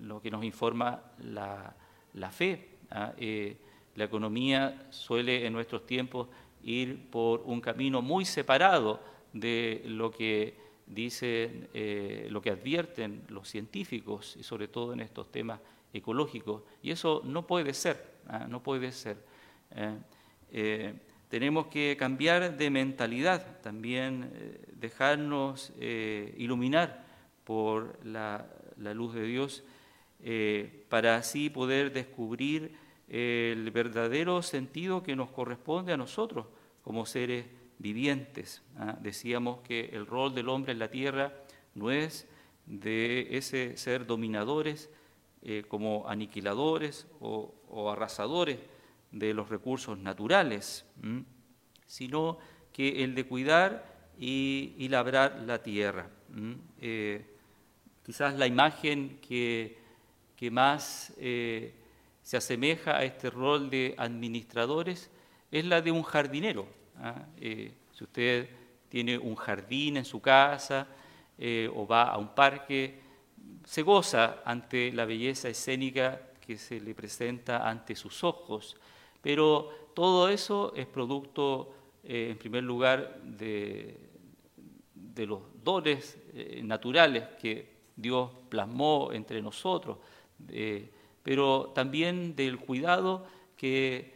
[0.00, 1.74] lo que nos informa la,
[2.14, 2.70] la fe.
[2.90, 3.12] ¿ah?
[3.94, 6.28] la economía suele en nuestros tiempos
[6.64, 9.00] ir por un camino muy separado
[9.32, 15.30] de lo que dicen eh, lo que advierten los científicos, y sobre todo en estos
[15.30, 15.60] temas
[15.92, 18.46] ecológicos, y eso no puede ser, ¿ah?
[18.48, 19.16] no puede ser.
[19.72, 19.96] ¿eh?
[20.52, 20.94] Eh,
[21.28, 24.30] tenemos que cambiar de mentalidad, también
[24.76, 25.72] dejarnos
[26.36, 27.04] iluminar
[27.42, 29.64] por la, la, luz de Dios,
[30.88, 32.76] para así poder descubrir
[33.08, 36.46] el verdadero sentido que nos corresponde a nosotros
[36.84, 37.46] como seres
[37.78, 38.62] vivientes.
[38.78, 38.96] ¿ah?
[39.00, 41.32] Decíamos que el rol del hombre en la tierra
[41.74, 42.26] no es
[42.66, 44.90] de ese ser dominadores
[45.42, 47.52] eh, como aniquiladores o,
[47.90, 48.58] arrasadores
[49.10, 50.86] de los recursos naturales,
[51.86, 52.38] sino
[52.72, 56.08] que el de cuidar y, labrar la tierra.
[56.80, 57.26] Eh,
[58.04, 59.76] quizás la imagen que,
[60.36, 61.74] que más eh,
[62.22, 65.10] se asemeja a este rol de administradores
[65.50, 66.66] es la de un jardinero.
[66.98, 67.26] ¿Ah?
[67.36, 68.48] Eh, si usted
[68.88, 70.86] tiene un jardín en su casa
[71.38, 73.00] eh, o va a un parque,
[73.64, 78.76] se goza ante la belleza escénica que se le presenta ante sus ojos,
[79.20, 83.98] pero todo eso es producto en primer lugar, de,
[84.94, 86.18] de los dones
[86.62, 89.96] naturales que Dios plasmó entre nosotros,
[91.22, 93.26] pero también del cuidado
[93.56, 94.12] que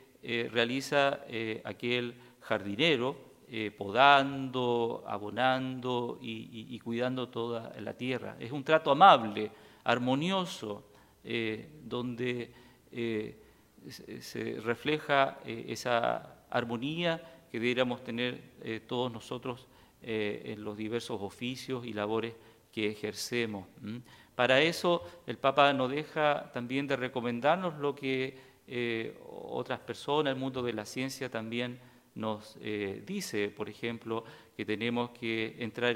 [0.52, 1.20] realiza
[1.64, 2.14] aquel
[2.48, 8.36] jardinero eh, podando, abonando y, cuidando toda la tierra.
[8.38, 9.50] Es un trato amable,
[9.84, 10.84] armonioso,
[11.24, 12.52] eh, donde
[12.90, 13.38] eh,
[14.20, 19.66] se refleja esa armonía que deberíamos tener todos nosotros
[20.02, 22.34] en los diversos oficios y labores
[22.70, 23.66] que ejercemos.
[24.34, 28.36] Para eso el Papa no deja también de recomendarnos lo que
[29.26, 31.80] otras personas, el mundo de la ciencia también
[32.18, 34.24] nos eh, dice, por ejemplo,
[34.56, 35.94] que tenemos que entrar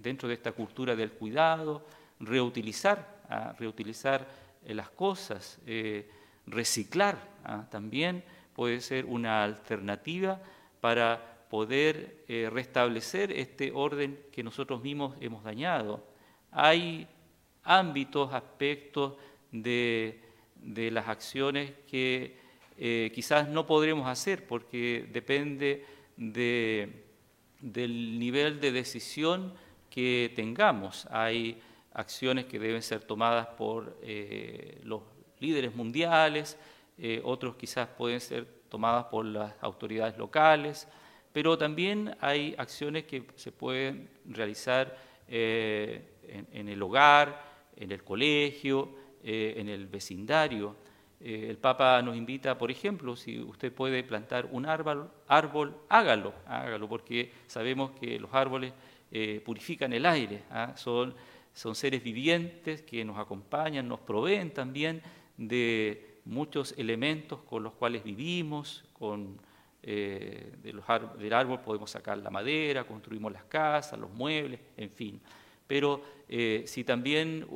[0.00, 1.84] dentro de esta cultura del cuidado,
[2.20, 3.54] reutilizar, ¿ah?
[3.58, 4.26] reutilizar
[4.64, 6.08] eh, las cosas, eh,
[6.46, 7.66] reciclar ¿ah?
[7.70, 8.22] también
[8.54, 10.40] puede ser una alternativa
[10.80, 16.04] para poder restablecer este orden que nosotros mismos hemos dañado.
[16.50, 17.06] Hay
[17.62, 19.14] ámbitos, aspectos
[19.50, 20.20] de,
[20.56, 22.43] de las acciones que
[22.76, 25.84] eh, quizás no podremos hacer porque depende
[26.16, 29.54] del nivel de decisión
[29.90, 31.06] que tengamos.
[31.10, 31.60] Hay
[31.92, 35.02] acciones que deben ser tomadas por eh, los
[35.38, 36.58] líderes mundiales,
[36.98, 40.88] eh, otros quizás pueden ser tomadas por las autoridades locales,
[41.32, 47.42] pero también hay acciones que se pueden realizar en, el hogar,
[47.76, 50.76] en el colegio, en el vecindario.
[51.26, 56.34] Eh, el Papa nos invita, por ejemplo, si usted puede plantar un árbol, árbol hágalo,
[56.46, 58.74] hágalo, porque sabemos que los árboles
[59.10, 60.74] eh, purifican el aire, ¿ah?
[60.76, 61.14] son,
[61.54, 65.00] son seres vivientes que nos acompañan, nos proveen también
[65.38, 69.40] de muchos elementos con los cuales vivimos, con,
[69.82, 75.22] eh, del árbol podemos sacar la madera, construimos las casas, los muebles, en fin.
[75.66, 76.02] Pero
[76.66, 77.46] si también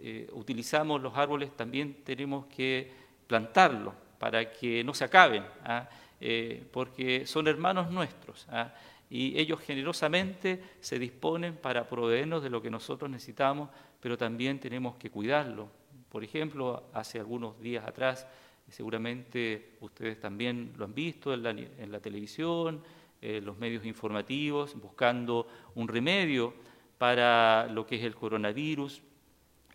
[0.00, 2.92] eh, utilizamos los árboles, también tenemos que
[3.26, 5.88] plantarlos para que no se acaben, ¿ah?
[6.20, 8.74] eh, porque son hermanos nuestros ¿ah?
[9.08, 13.70] y ellos generosamente se disponen para proveernos de lo que nosotros necesitamos,
[14.00, 15.68] pero también tenemos que cuidarlo.
[16.08, 18.26] Por ejemplo, hace algunos días atrás,
[18.68, 22.82] seguramente ustedes también lo han visto en la, televisión,
[23.20, 26.54] en los medios informativos, buscando un remedio
[26.98, 29.02] para lo que es el coronavirus.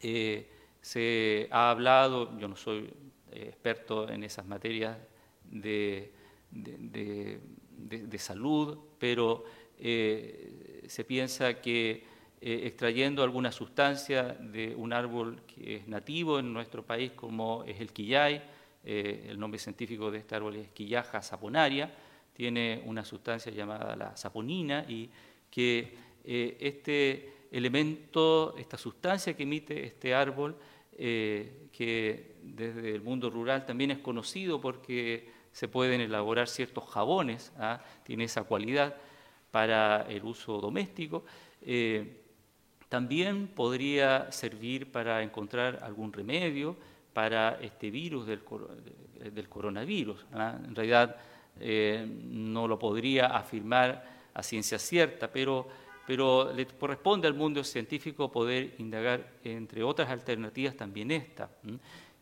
[0.01, 0.49] Eh,
[0.81, 2.89] se ha hablado, yo no soy
[3.31, 4.97] eh, experto en esas materias
[5.43, 6.11] de,
[8.17, 9.43] salud, pero
[9.79, 16.85] eh, se piensa que extrayendo alguna sustancia de un árbol que es nativo en nuestro
[16.85, 18.43] país, como es el quillay,
[18.83, 21.91] el nombre científico de este árbol es quillaja saponaria,
[22.33, 25.09] tiene una sustancia llamada la saponina y
[25.49, 30.55] que este elemento, esta sustancia que emite este árbol,
[30.97, 37.51] eh, que desde el mundo rural también es conocido porque se pueden elaborar ciertos jabones,
[37.57, 37.81] ¿ah?
[38.03, 38.95] tiene esa cualidad
[39.51, 41.23] para el uso doméstico.
[41.61, 42.21] Eh,
[42.89, 46.77] también podría servir para encontrar algún remedio
[47.13, 48.43] para este virus del,
[49.49, 50.25] coronavirus.
[50.33, 50.57] ¿ah?
[50.63, 51.15] En realidad
[51.59, 55.67] eh, no lo podría afirmar a ciencia cierta, pero
[56.07, 61.49] pero le corresponde al mundo científico poder indagar, entre otras alternativas, también esta.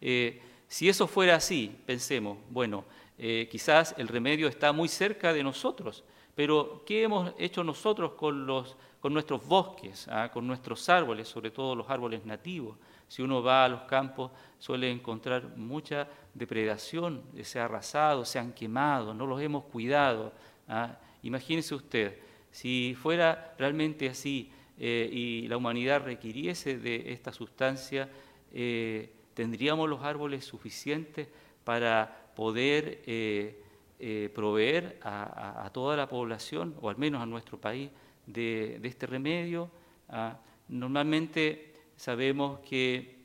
[0.01, 2.83] Eh, si eso fuera así, pensemos, bueno,
[3.15, 8.47] eh, quizás el remedio está muy cerca de nosotros, pero ¿qué hemos hecho nosotros con,
[8.47, 12.77] los, con nuestros bosques, ah, con nuestros árboles, sobre todo los árboles nativos?
[13.07, 18.51] Si uno va a los campos, suele encontrar mucha depredación, se han arrasado, se han
[18.51, 20.33] quemado, no los hemos cuidado.
[20.67, 20.97] ¿ah?
[21.21, 22.24] Imagínese usted,
[22.55, 24.49] si fuera realmente así
[24.79, 28.09] eh, y la humanidad requiriese de esta sustancia,
[28.53, 31.27] eh, tendríamos los árboles suficientes
[31.65, 37.89] para poder eh, proveer a, toda la población, o al menos a nuestro país,
[38.25, 39.69] de, este remedio.
[40.07, 40.39] Ah,
[40.69, 43.17] normalmente sabemos que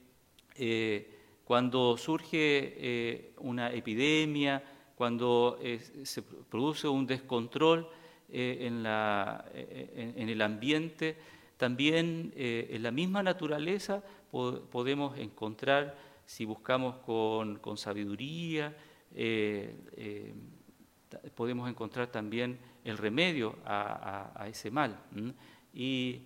[1.44, 4.60] cuando surge una epidemia,
[4.96, 5.56] cuando
[6.02, 7.88] se produce un descontrol,
[8.32, 11.16] en, la, eh, en, el ambiente,
[11.56, 18.76] también eh, en la misma naturaleza podemos encontrar, si buscamos con, sabiduría,
[21.34, 24.96] podemos encontrar también el remedio a, ese mal.
[25.74, 26.20] Y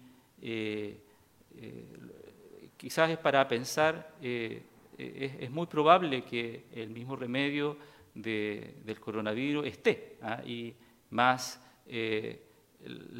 [2.76, 4.62] quizás es para pensar, es,
[4.98, 7.78] es, muy probable que el mismo remedio
[8.14, 10.42] del coronavirus esté, ¿ah?
[10.44, 10.74] y
[11.10, 11.63] más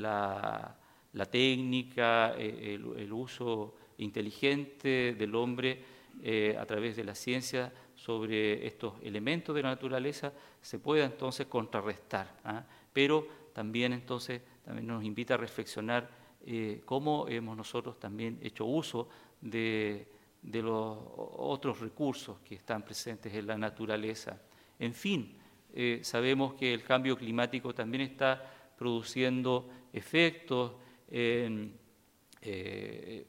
[0.03, 0.77] la,
[1.31, 5.85] técnica, el, uso inteligente del hombre
[6.59, 12.39] a través de la ciencia sobre estos elementos de la naturaleza se pueda entonces contrarrestar.
[12.45, 12.65] ¿ah?
[12.93, 16.11] Pero también entonces también nos invita a reflexionar
[16.47, 19.09] eh, cómo hemos nosotros también hecho uso
[19.41, 20.09] de,
[20.43, 20.99] los
[21.37, 24.39] otros recursos que están presentes en la naturaleza.
[24.79, 25.37] En fin,
[25.73, 30.73] eh, sabemos que el cambio climático también está produciendo efectos,
[31.09, 31.71] eh,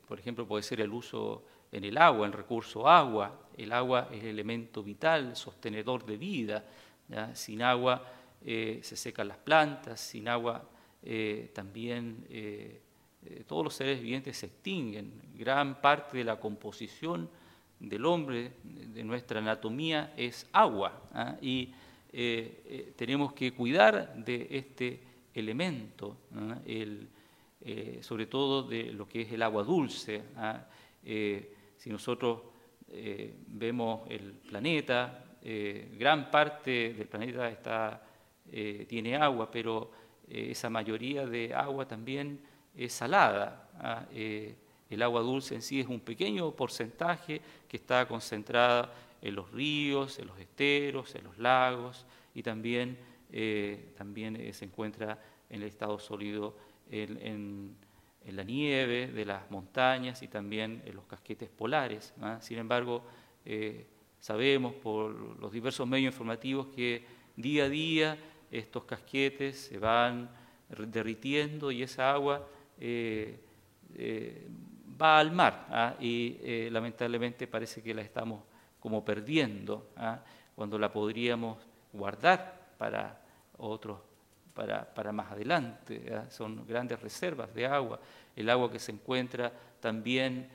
[0.07, 3.47] por ejemplo, puede ser el uso en el agua, el recurso agua.
[3.57, 6.65] El agua es el elemento vital, sostenedor de vida.
[7.33, 8.03] Sin agua
[8.43, 10.67] se secan las plantas, sin agua
[11.53, 12.25] también
[13.25, 15.11] eh, todos los seres vivientes se extinguen.
[15.35, 17.27] Gran parte de la composición
[17.79, 21.01] del hombre, de nuestra anatomía, es agua.
[21.11, 21.35] ¿ah?
[21.41, 21.73] Y
[22.13, 25.01] eh, eh, tenemos que cuidar de este
[25.36, 26.59] elemento, ¿ah?
[28.01, 30.21] sobre todo de lo que es el agua dulce.
[30.38, 30.65] ¿ah?
[31.03, 32.41] si nosotros
[33.47, 35.23] vemos el planeta,
[35.97, 38.01] gran parte del planeta está,
[38.88, 39.91] tiene agua, pero
[40.27, 42.39] esa mayoría de agua también
[42.75, 43.69] es salada.
[43.79, 44.05] ¿ah?
[44.11, 44.55] Eh,
[44.89, 50.19] el agua dulce en sí es un pequeño porcentaje que está concentrada en los ríos,
[50.19, 52.97] en los esteros, en los lagos y también,
[53.32, 55.19] eh, también eh, se encuentra
[55.49, 56.55] en el estado sólido
[56.89, 57.76] en,
[58.28, 62.11] la nieve de las montañas y también en los casquetes polares.
[62.39, 63.05] Sin embargo,
[64.19, 67.05] sabemos por los diversos medios informativos que
[67.36, 68.17] día a día
[68.49, 70.30] estos casquetes se van
[70.69, 72.47] derritiendo y esa agua
[72.80, 73.39] eh,
[73.95, 74.47] eh,
[74.99, 75.95] va al mar ¿ah?
[75.99, 78.41] y eh, lamentablemente parece que la estamos
[78.80, 80.23] como perdiendo ¿ah?
[80.55, 81.57] cuando la podríamos
[81.93, 83.19] guardar para
[83.57, 83.99] otros,
[84.53, 86.05] para, para más adelante.
[86.29, 87.99] Son grandes reservas de agua.
[88.36, 90.47] El agua que se encuentra también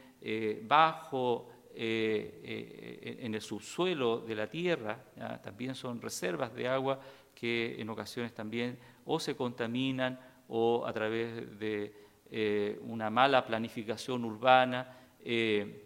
[0.62, 4.96] bajo en el subsuelo de la tierra,
[5.42, 7.00] también son reservas de agua
[7.34, 11.92] que en ocasiones también o se contaminan o a través de
[12.30, 15.84] eh, una mala planificación urbana, eh,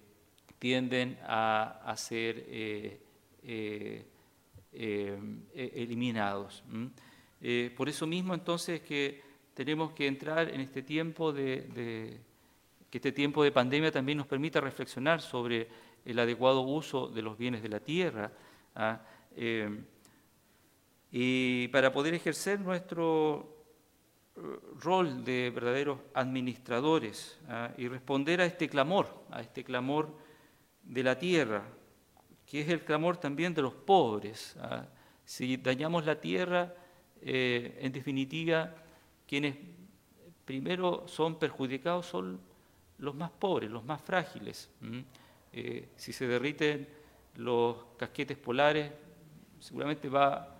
[0.58, 4.04] tienden a, ser eh,
[4.74, 6.64] eliminados.
[7.76, 9.22] por eso mismo entonces que
[9.54, 12.20] tenemos que entrar en este tiempo de,
[12.90, 15.68] que este tiempo de pandemia también nos permita reflexionar sobre
[16.04, 18.32] el adecuado uso de los bienes de la tierra.
[18.74, 19.00] ¿ah?
[21.16, 23.54] y para poder ejercer nuestro
[24.80, 27.70] rol de verdaderos administradores ¿ah?
[27.76, 30.12] y responder a este clamor, a este clamor
[30.82, 31.62] de la tierra,
[32.54, 34.54] que es el clamor también de los pobres.
[34.60, 34.86] ¿ah?
[35.24, 36.72] Si dañamos la tierra,
[37.20, 38.72] eh, en definitiva,
[39.26, 39.56] quienes
[40.44, 42.38] primero son perjudicados son
[42.98, 44.70] los más pobres, los más frágiles.
[45.52, 46.86] Eh, si se derriten
[47.38, 48.92] los casquetes polares,
[49.58, 50.56] seguramente va,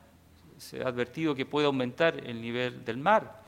[0.57, 3.41] se ha advertido que puede aumentar el nivel del mar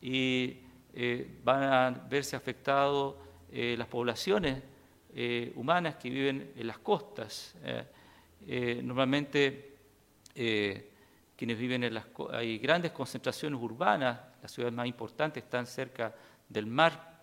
[0.00, 0.56] y
[0.94, 3.12] eh, van a verse afectadas
[3.52, 4.69] eh, las poblaciones
[5.14, 7.54] eh, humanas que viven en las costas.
[8.82, 9.68] normalmente
[11.36, 16.14] quienes viven en las hay grandes concentraciones urbanas, las ciudades más importantes están cerca
[16.48, 17.22] del mar.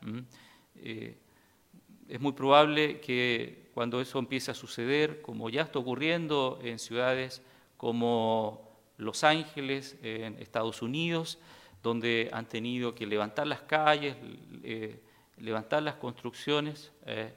[0.75, 7.41] es muy probable que cuando eso empiece a suceder, como ya está ocurriendo en ciudades
[7.77, 8.67] como
[8.97, 11.37] Los Ángeles, en Estados Unidos,
[11.83, 14.15] donde han tenido que levantar las calles,
[14.63, 14.99] eh,
[15.37, 16.91] levantar las construcciones.
[17.05, 17.31] Eh,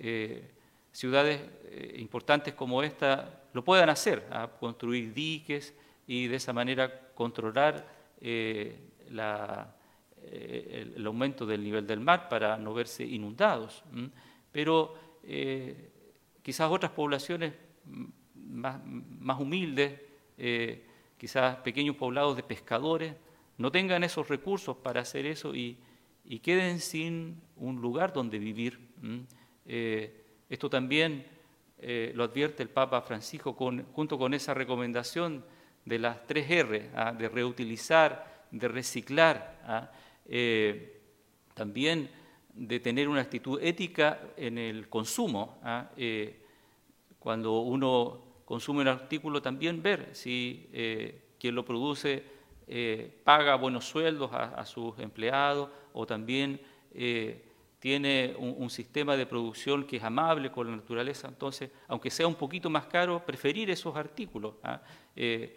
[0.00, 0.50] eh,
[0.90, 1.40] ciudades
[1.94, 5.72] importantes como esta lo puedan hacer, a construir diques
[6.06, 7.86] y de esa manera controlar
[8.20, 8.80] el,
[11.06, 13.84] aumento del nivel del mar para no verse inundados.
[14.50, 14.94] Pero
[16.42, 17.54] quizás otras poblaciones
[18.34, 20.00] más, más humildes,
[21.16, 23.14] quizás pequeños poblados de pescadores,
[23.60, 25.76] no tengan esos recursos para hacer eso y,
[26.42, 28.80] queden sin un lugar donde vivir.
[29.72, 30.10] Eh,
[30.48, 31.24] esto también
[31.78, 35.44] eh, lo advierte el Papa Francisco junto con esa recomendación
[35.84, 37.12] de las tres R, ¿ah?
[37.12, 39.92] de reutilizar, de reciclar, ¿ah?
[40.26, 41.00] eh,
[41.54, 42.10] también
[42.52, 45.60] de tener una actitud ética en el consumo.
[45.62, 45.88] ¿ah?
[47.20, 50.68] cuando uno consume un artículo, también ver si
[51.38, 52.24] quien lo produce
[53.22, 56.60] paga buenos sueldos a, sus empleados o también
[57.80, 62.34] tiene un, sistema de producción que es amable con la naturaleza, entonces, aunque sea un
[62.34, 64.54] poquito más caro, preferir esos artículos.
[64.62, 64.82] ¿ah?
[65.16, 65.56] Eh,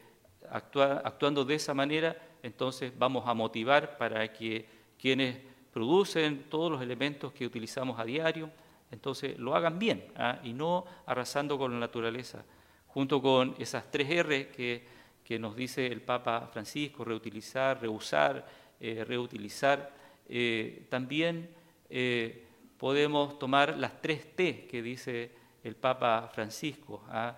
[0.50, 4.66] actuando de esa manera, entonces vamos a motivar para que
[4.98, 5.38] quienes
[5.74, 8.50] producen todos los elementos que utilizamos a diario,
[8.90, 10.40] entonces lo hagan bien ¿ah?
[10.44, 12.46] y no arrasando con la naturaleza,
[12.88, 14.84] junto con esas tres R que,
[15.26, 18.46] que nos dice el Papa Francisco, reutilizar, reusar,
[18.80, 19.92] eh, reutilizar.
[20.30, 21.50] Eh, también
[21.96, 22.44] eh,
[22.78, 25.32] podemos tomar las tres T que dice
[25.64, 27.38] el Papa Francisco, ¿ah?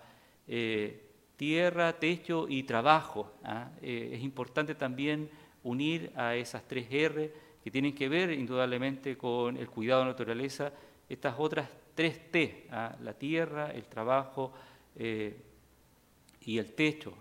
[1.36, 3.34] tierra, techo y trabajo.
[3.44, 3.70] ¿ah?
[3.82, 5.30] es importante también
[5.64, 10.12] unir a esas tres R que tienen que ver indudablemente con el cuidado de la
[10.14, 10.72] naturaleza,
[11.10, 12.96] estas otras tres T, ¿ah?
[13.02, 14.54] la tierra, el trabajo
[14.96, 17.14] y el techo.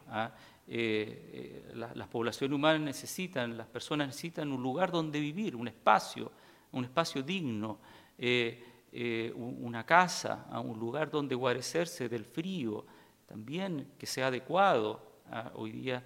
[0.66, 6.32] Eh, eh, las poblaciones humanas necesitan, las personas necesitan un lugar donde vivir, un espacio,
[6.74, 7.78] un espacio digno,
[8.18, 8.62] eh,
[9.34, 12.86] una casa, un lugar donde guarecerse del frío,
[13.26, 15.22] también que sea adecuado.
[15.30, 16.04] Ah, hoy día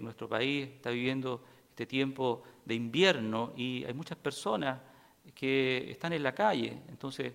[0.00, 4.80] nuestro país está viviendo este tiempo de invierno y hay muchas personas
[5.34, 7.32] que están en la calle, entonces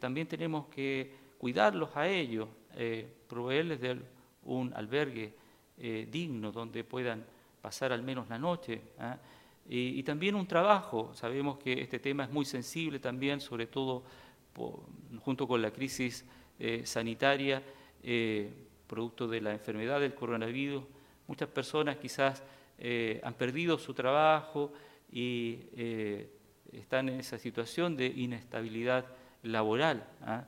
[0.00, 2.48] también tenemos que cuidarlos a ellos,
[3.26, 4.00] proveerles de
[4.44, 5.34] un albergue
[5.80, 7.24] eh, digno donde puedan
[7.60, 8.82] pasar al menos la noche.
[9.68, 11.12] Y, también un trabajo.
[11.14, 14.02] Sabemos que este tema es muy sensible también, sobre todo
[15.20, 16.24] junto con la crisis
[16.58, 17.62] eh, sanitaria,
[18.02, 18.50] eh,
[18.86, 20.84] producto de la enfermedad del coronavirus.
[21.26, 22.42] Muchas personas quizás
[23.22, 24.72] han perdido su trabajo
[25.12, 25.58] y
[26.72, 29.04] están en esa situación de inestabilidad
[29.42, 30.08] laboral.
[30.22, 30.46] ¿ah?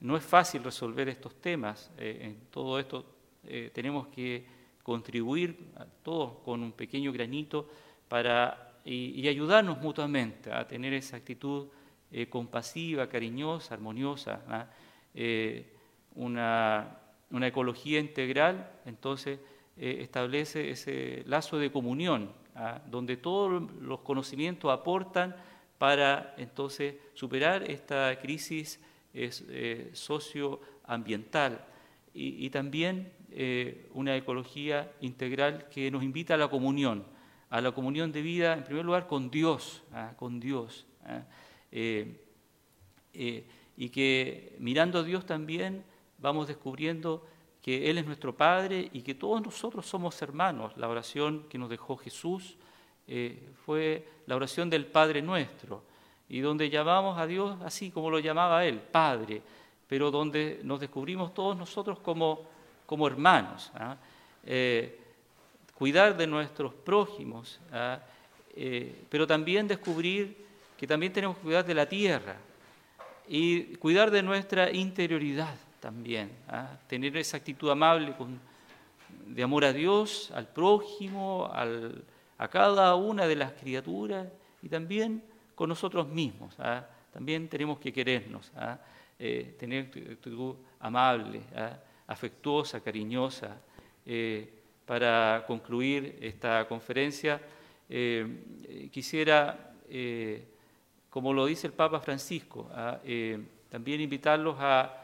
[0.00, 1.90] no es fácil resolver estos temas.
[1.96, 3.16] en todo esto
[3.48, 4.44] eh, tenemos que
[4.82, 5.56] contribuir
[6.02, 7.68] todos con un pequeño granito
[8.08, 11.68] para, y, ayudarnos mutuamente a tener esa actitud
[12.10, 14.42] eh, compasiva, cariñosa, armoniosa.
[14.48, 14.66] ¿ah?
[15.14, 15.72] Eh,
[16.14, 16.98] una,
[17.42, 19.38] ecología integral, entonces,
[19.76, 22.80] establece ese lazo de comunión, ¿ah?
[22.86, 25.36] donde todos los conocimientos aportan
[25.76, 28.80] para entonces superar esta crisis
[29.92, 31.64] socioambiental
[32.18, 37.04] y, también eh, una ecología integral que nos invita a la comunión,
[37.50, 40.12] a la comunión de vida, en primer lugar, con Dios, ¿ah?
[40.16, 40.86] con Dios.
[41.04, 41.22] ¿ah?
[41.70, 42.20] Eh,
[43.14, 45.84] eh, y que mirando a Dios también
[46.18, 47.26] vamos descubriendo
[47.62, 50.76] que Él es nuestro Padre y que todos nosotros somos hermanos.
[50.76, 52.56] La oración que nos dejó Jesús
[53.64, 55.84] fue la oración del Padre nuestro,
[56.28, 59.40] y donde llamamos a Dios así como lo llamaba Él, Padre,
[59.86, 62.46] pero donde nos descubrimos todos nosotros como
[62.86, 63.96] como hermanos, ¿ah?
[64.44, 65.05] eh,
[65.78, 68.00] cuidar de nuestros prójimos, ¿ah?
[68.54, 70.36] eh, pero también descubrir
[70.76, 72.36] que también tenemos que cuidar de la tierra
[73.28, 76.78] y cuidar de nuestra interioridad también, ¿ah?
[76.86, 78.14] tener esa actitud amable
[79.26, 81.50] de amor a Dios, al prójimo,
[82.38, 84.28] a cada una de las criaturas
[84.62, 85.22] y también
[85.54, 86.56] con nosotros mismos.
[87.12, 88.52] También tenemos que querernos,
[89.18, 91.40] eh, tener actitud amable
[92.06, 93.56] afectuosa, cariñosa.
[94.04, 94.52] Eh,
[94.86, 97.40] para concluir esta conferencia,
[97.88, 100.46] eh, quisiera, eh,
[101.10, 102.70] como lo dice el Papa Francisco,
[103.68, 105.02] también invitarlos a,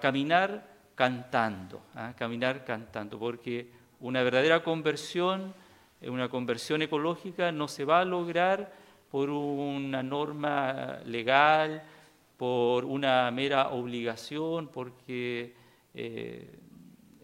[0.00, 3.70] caminar cantando, a caminar cantando, porque
[4.00, 5.54] una verdadera conversión,
[6.02, 8.72] una conversión ecológica no se va a lograr
[9.10, 11.82] por una norma legal,
[12.36, 15.54] por una mera obligación, porque
[15.94, 16.48] eh,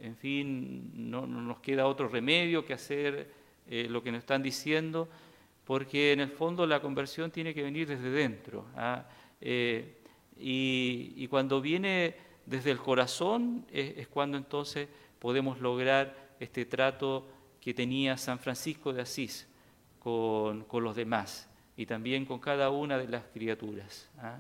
[0.05, 3.31] en fin, no, nos queda otro remedio que hacer
[3.67, 5.09] eh, lo que nos están diciendo,
[5.65, 8.67] porque en el fondo la conversión tiene que venir desde dentro.
[8.77, 9.07] ¿ah?
[9.41, 9.97] Eh,
[10.39, 14.89] y, cuando viene desde el corazón es, cuando entonces
[15.19, 17.27] podemos lograr este trato
[17.63, 19.49] que tenía San Francisco de Asís
[20.01, 21.49] con, los demás
[21.79, 24.11] y también con cada una de las criaturas.
[24.19, 24.39] ¿ah?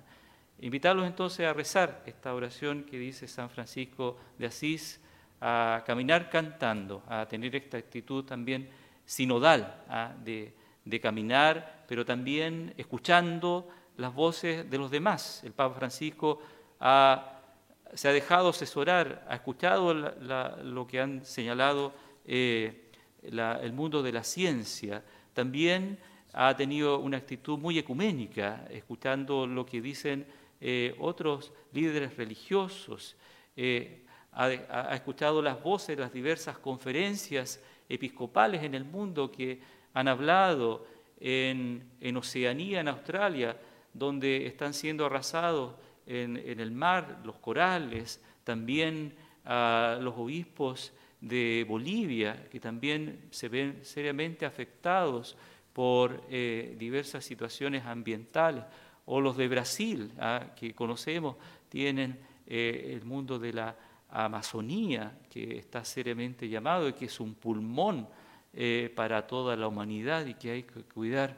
[0.60, 5.00] Invitarlos entonces a rezar esta oración que dice San Francisco de Asís,
[5.46, 8.66] a caminar cantando, a tener esta actitud también
[9.04, 10.14] sinodal ¿ah?
[10.24, 10.54] de,
[11.02, 13.68] caminar, pero también escuchando
[13.98, 15.42] las voces de los demás.
[15.44, 16.40] El Papa Francisco
[16.80, 21.92] se ha dejado asesorar, ha escuchado lo que han señalado
[22.24, 22.90] eh,
[23.22, 25.98] el mundo de la ciencia, también
[26.32, 30.26] ha tenido una actitud muy ecuménica, escuchando lo que dicen
[30.62, 33.14] eh, otros líderes religiosos,
[33.56, 34.03] eh,
[34.34, 39.60] ha, escuchado las voces de las diversas conferencias episcopales en el mundo que
[39.92, 40.86] han hablado
[41.20, 43.56] en, Oceanía, en Australia,
[43.92, 45.74] donde están siendo arrasados
[46.06, 49.14] en, el mar los corales, también
[49.44, 55.36] los obispos de Bolivia, que también se ven seriamente afectados
[55.72, 58.64] por eh, diversas situaciones ambientales,
[59.06, 60.52] o los de Brasil, ¿ah?
[60.56, 61.36] que conocemos,
[61.68, 63.76] tienen eh, el mundo de la
[64.10, 68.08] Amazonía, que está seriamente llamado y que es un pulmón
[68.52, 71.36] eh, para toda la humanidad y que hay que cuidar.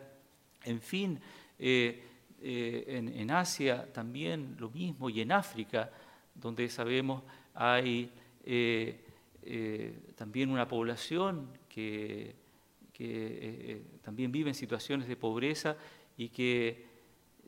[0.64, 1.20] En fin,
[1.58, 2.02] eh,
[2.40, 5.90] en, Asia también lo mismo y en África,
[6.34, 7.22] donde sabemos
[7.54, 8.10] hay
[10.16, 12.34] también una población que,
[12.92, 15.76] que también vive en situaciones de pobreza
[16.16, 16.84] y que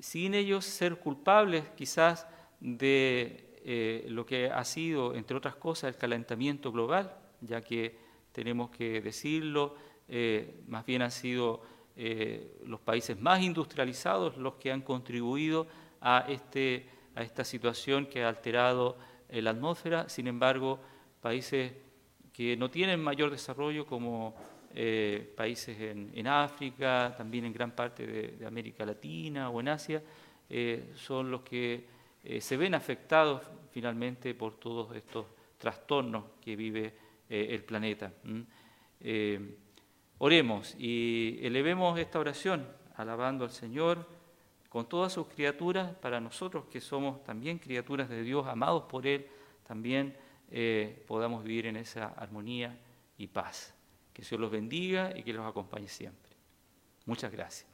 [0.00, 2.26] sin ellos ser culpables quizás
[2.60, 7.98] de eh, lo que ha sido, entre otras cosas, el calentamiento global, ya que
[8.32, 9.74] tenemos que decirlo,
[10.08, 11.60] eh, más bien han sido
[11.94, 15.66] eh, los países más industrializados los que han contribuido
[16.00, 18.96] a, este, a esta situación que ha alterado
[19.28, 20.80] la atmósfera, sin embargo,
[21.20, 21.70] países
[22.32, 24.34] que no tienen mayor desarrollo como
[25.36, 30.02] países en, África, también en gran parte de, América Latina o en Asia,
[30.94, 31.86] son los que
[32.40, 36.94] se ven afectados finalmente por todos estos trastornos que vive
[37.28, 38.12] el planeta.
[40.18, 42.66] oremos y elevemos esta oración
[42.96, 44.06] alabando al Señor
[44.68, 49.26] con todas sus criaturas, para nosotros que somos también criaturas de Dios, amados por Él,
[49.66, 50.16] también
[51.06, 52.78] podamos vivir en esa armonía
[53.16, 53.74] y paz.
[54.12, 56.32] Que Dios los bendiga y que los acompañe siempre.
[57.06, 57.67] Muchas gracias.